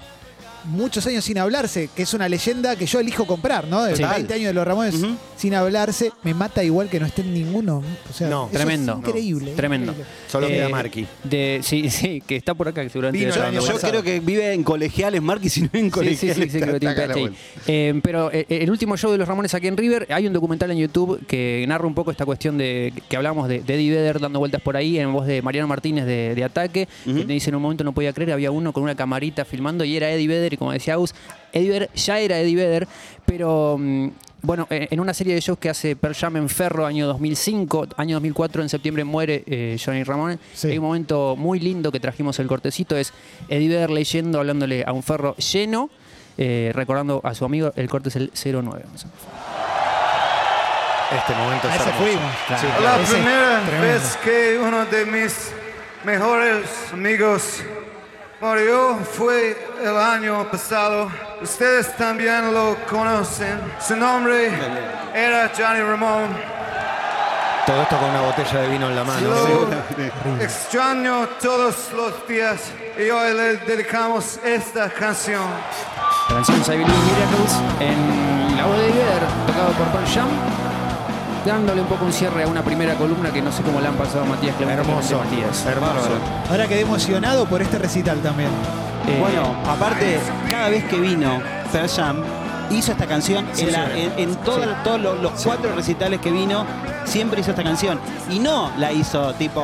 muchos 0.66 1.07
años 1.07 1.24
sin 1.24 1.38
hablarse, 1.38 1.88
que 1.94 2.02
es 2.02 2.14
una 2.14 2.29
leyenda 2.29 2.76
que 2.76 2.87
yo 2.87 3.00
elijo 3.00 3.26
comprar, 3.26 3.66
¿no? 3.68 3.85
De 3.85 3.92
Total. 3.94 4.16
20 4.16 4.35
años 4.35 4.46
de 4.48 4.52
los 4.55 4.66
Ramones 4.66 4.94
sin 5.37 5.55
hablarse, 5.55 6.12
me 6.22 6.35
mata 6.35 6.62
igual 6.64 6.88
que 6.88 6.98
no 7.00 7.07
estén 7.07 7.33
ninguno. 7.33 7.83
O 8.11 8.12
sea, 8.12 8.29
No. 8.29 8.44
eso 8.46 8.52
Tremendo. 8.57 8.92
Es 9.02 9.09
increíble. 9.09 9.52
Tremendo. 9.52 9.92
increíble. 9.92 10.14
Solo 10.29 10.46
Eh, 10.48 10.52
queda 10.52 10.68
Marky. 10.68 11.07
De, 11.24 11.61
sí, 11.62 11.90
sí, 11.90 12.22
que 12.26 12.37
está 12.37 12.55
por 12.55 12.68
acá, 12.68 12.83
que 12.83 12.88
seguramente 12.90 13.18
Vino 13.26 13.31
está 13.31 13.50
yo 13.50 13.79
creo 13.90 14.02
que 14.02 14.20
vive 14.20 14.52
en 14.52 14.62
colegiales, 14.64 15.22
Marquis, 15.22 15.52
si 15.52 15.61
no 15.62 15.68
en 15.72 15.81
Sí, 15.81 15.85
sí, 15.85 15.90
colegiales. 15.90 16.37
sí, 16.37 16.50
sí, 16.50 16.61
creo 16.61 16.74
que 16.74 16.81
tiene 16.81 16.94
Está 16.94 17.07
la 17.07 17.14
PhD. 17.14 17.20
vuelta. 17.20 17.38
Eh, 17.66 18.00
pero 18.02 18.31
eh, 18.33 18.46
el 18.48 18.70
último 18.70 18.96
show 18.96 19.11
de 19.12 19.18
los 19.18 19.29
Ramones 19.29 19.55
aquí 19.55 19.66
en 19.66 19.76
River, 19.76 20.07
hay 20.11 20.26
un 20.26 20.33
documental 20.33 20.70
en 20.70 20.79
YouTube 20.79 21.24
que 21.26 21.64
narra 21.68 21.87
un 21.87 21.94
poco 21.94 22.11
esta 22.11 22.24
cuestión 22.24 22.57
de 22.59 22.92
que 23.09 23.16
hablamos 23.16 23.48
de, 23.48 23.61
de 23.61 23.74
Eddie 23.74 23.90
Vedder 23.90 24.20
dando 24.20 24.38
vueltas 24.38 24.61
por 24.62 24.76
ahí 24.76 24.98
en 24.98 25.12
voz 25.12 25.26
de 25.26 25.42
Mariano 25.42 25.68
Martínez 25.68 26.07
de, 26.07 26.35
de 26.35 26.44
Ataque, 26.44 26.88
que 27.05 27.24
te 27.24 27.33
dice 27.33 27.50
en 27.50 27.57
un 27.57 27.62
momento 27.62 27.85
no 27.85 27.92
podía 27.92 28.12
creer, 28.12 28.33
había 28.33 28.50
uno 28.50 28.72
con 28.72 28.83
una 28.83 28.94
camarita 28.94 29.44
filmando 29.44 29.85
y 29.85 29.96
era 29.96 30.11
Eddie 30.11 30.29
Vedder 30.29 30.56
y 30.57 30.59
como 30.59 30.73
decía 30.73 30.95
Agus, 30.95 31.14
Eddie 31.53 31.71
Vedder 31.71 31.90
ya 31.95 32.19
era 32.19 32.40
Eddie 32.40 32.57
Vedder, 32.57 32.88
pero 33.27 33.77
mm, 33.79 34.09
bueno, 34.42 34.66
eh, 34.71 34.88
en 34.90 35.01
una 35.01 35.12
serie 35.12 35.35
de 35.35 35.40
shows 35.40 35.59
que 35.59 35.69
hace 35.69 35.97
Pearl 35.97 36.14
Jam 36.14 36.37
en 36.37 36.49
Ferro, 36.49 36.87
año 36.87 37.07
2005, 37.07 37.88
año 37.97 38.16
2004, 38.16 38.62
en 38.62 38.69
septiembre 38.69 39.05
muere 39.05 39.45
eh, 39.47 39.77
Johnny 39.83 40.03
Ramón. 40.03 40.38
Sí. 40.55 40.69
Hay 40.69 40.79
un 40.79 40.85
momento 40.85 41.35
muy 41.37 41.61
lindo 41.61 41.92
que 41.92 42.01
trajimos 42.01 42.38
el 42.38 42.47
cortecito, 42.47 42.97
es 42.97 43.12
Eddie 43.49 43.69
Vedder 43.69 43.90
leyendo, 43.90 44.38
hablándole 44.38 44.85
a 44.87 44.92
un 44.92 45.03
ferro 45.03 45.37
lleno, 45.37 45.90
eh, 46.38 46.71
recordando 46.75 47.21
a 47.25 47.35
su 47.35 47.45
amigo, 47.45 47.73
el 47.77 47.88
corte 47.88 48.09
es 48.09 48.16
el 48.16 48.31
09. 48.35 48.85
Este 51.16 51.35
momento 51.35 51.69
es 51.69 51.83
fuimos. 51.99 52.33
Sí, 52.61 52.66
Claro. 52.79 52.99
La 52.99 53.09
primera 53.09 53.81
vez 53.81 54.19
que 54.25 54.59
uno 54.61 54.87
de 54.87 55.07
mis 55.07 55.51
mejores 56.05 56.66
amigos 56.92 57.62
murió 58.46 58.96
fue 59.12 59.56
el 59.82 59.96
año 59.96 60.48
pasado. 60.50 61.11
Ustedes 61.42 61.96
también 61.96 62.54
lo 62.54 62.76
conocen. 62.88 63.61
Su 63.80 63.96
nombre 63.96 64.50
era 65.14 65.50
Johnny 65.56 65.80
Ramón. 65.80 66.28
Todo 67.66 67.82
esto 67.82 67.96
con 67.98 68.11
una 68.11 68.20
botella 68.20 68.61
de 68.61 68.68
vino 68.68 68.88
en 68.88 68.96
la 68.96 69.04
mano. 69.04 69.28
Lo 69.28 70.42
extraño 70.42 71.28
todos 71.42 71.92
los 71.92 72.28
días 72.28 72.70
y 72.96 73.11
hoy 73.11 73.35
le 73.35 73.56
dedicamos 73.56 74.38
esta 74.44 74.88
canción. 74.90 75.42
La 76.28 76.37
canción 76.37 76.80
in 76.80 76.87
Miracles 76.87 77.52
en 77.80 78.56
la 78.56 78.66
voz 78.66 78.78
de 78.78 78.85
Vedder, 78.85 79.22
tocado 79.46 79.72
por 79.72 79.87
Pearl 79.88 80.06
Jam, 80.06 80.28
dándole 81.46 81.80
un 81.80 81.87
poco 81.87 82.04
un 82.04 82.12
cierre 82.12 82.42
a 82.42 82.46
una 82.48 82.62
primera 82.62 82.94
columna 82.94 83.32
que 83.32 83.40
no 83.40 83.52
sé 83.52 83.62
cómo 83.62 83.80
le 83.80 83.88
han 83.88 83.94
pasado 83.94 84.22
a 84.22 84.26
Matías 84.26 84.56
Clemente. 84.56 84.82
Hermoso. 84.82 85.18
Matías. 85.18 85.64
Hermoso. 85.66 86.09
Ahora 86.50 86.66
quedé 86.66 86.80
emocionado 86.82 87.46
por 87.46 87.62
este 87.62 87.78
recital 87.78 88.18
también. 88.20 88.50
Eh, 89.09 89.18
Bueno, 89.20 89.54
aparte, 89.68 90.18
cada 90.50 90.68
vez 90.68 90.85
que 90.85 90.98
vino 90.98 91.40
Pearl 91.72 91.88
Jam, 91.88 92.16
hizo 92.70 92.92
esta 92.92 93.06
canción 93.06 93.46
en, 93.59 93.72
la- 93.72 93.96
en- 93.96 94.12
en 94.18 94.35
todo- 94.37 94.64
todos 94.82 95.00
los, 95.00 95.20
los 95.20 95.32
cuatro 95.42 95.72
recitales 95.74 96.20
que 96.20 96.30
vino, 96.32 96.66
siempre 97.04 97.40
hizo 97.40 97.50
esta 97.50 97.62
canción. 97.62 98.00
Y 98.30 98.40
no 98.40 98.72
la 98.78 98.90
hizo 98.92 99.32
tipo, 99.35 99.62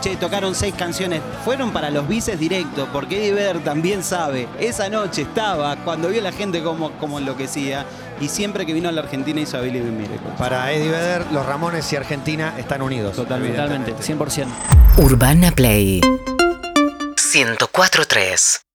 che, 0.00 0.14
tocaron 0.16 0.54
seis 0.54 0.74
canciones. 0.78 1.20
Fueron 1.44 1.72
para 1.72 1.90
los 1.90 2.06
bices 2.06 2.38
directos, 2.38 2.88
porque 2.92 3.18
Eddie 3.18 3.32
Vedder 3.34 3.58
también 3.64 4.04
sabe. 4.04 4.46
Esa 4.60 4.88
noche 4.88 5.22
estaba, 5.22 5.74
cuando 5.76 6.08
vio 6.08 6.20
a 6.20 6.24
la 6.24 6.32
gente 6.32 6.62
como, 6.62 6.92
como 6.92 7.18
enloquecía, 7.18 7.84
y 8.20 8.28
siempre 8.28 8.66
que 8.66 8.72
vino 8.72 8.88
a 8.88 8.92
la 8.92 9.02
Argentina 9.02 9.40
hizo 9.40 9.56
a 9.56 9.60
Billy 9.60 9.80
Miracles. 9.80 10.34
Para 10.38 10.72
Eddie 10.72 10.90
Vedder, 10.90 11.26
los 11.32 11.46
Ramones 11.46 11.92
y 11.92 11.96
Argentina 11.96 12.54
están 12.58 12.82
unidos. 12.82 13.16
Totalmente. 13.16 13.56
totalmente, 13.56 13.94
100%. 13.94 14.46
Urbana 14.98 15.50
Play 15.50 16.00
104.3 16.00 18.64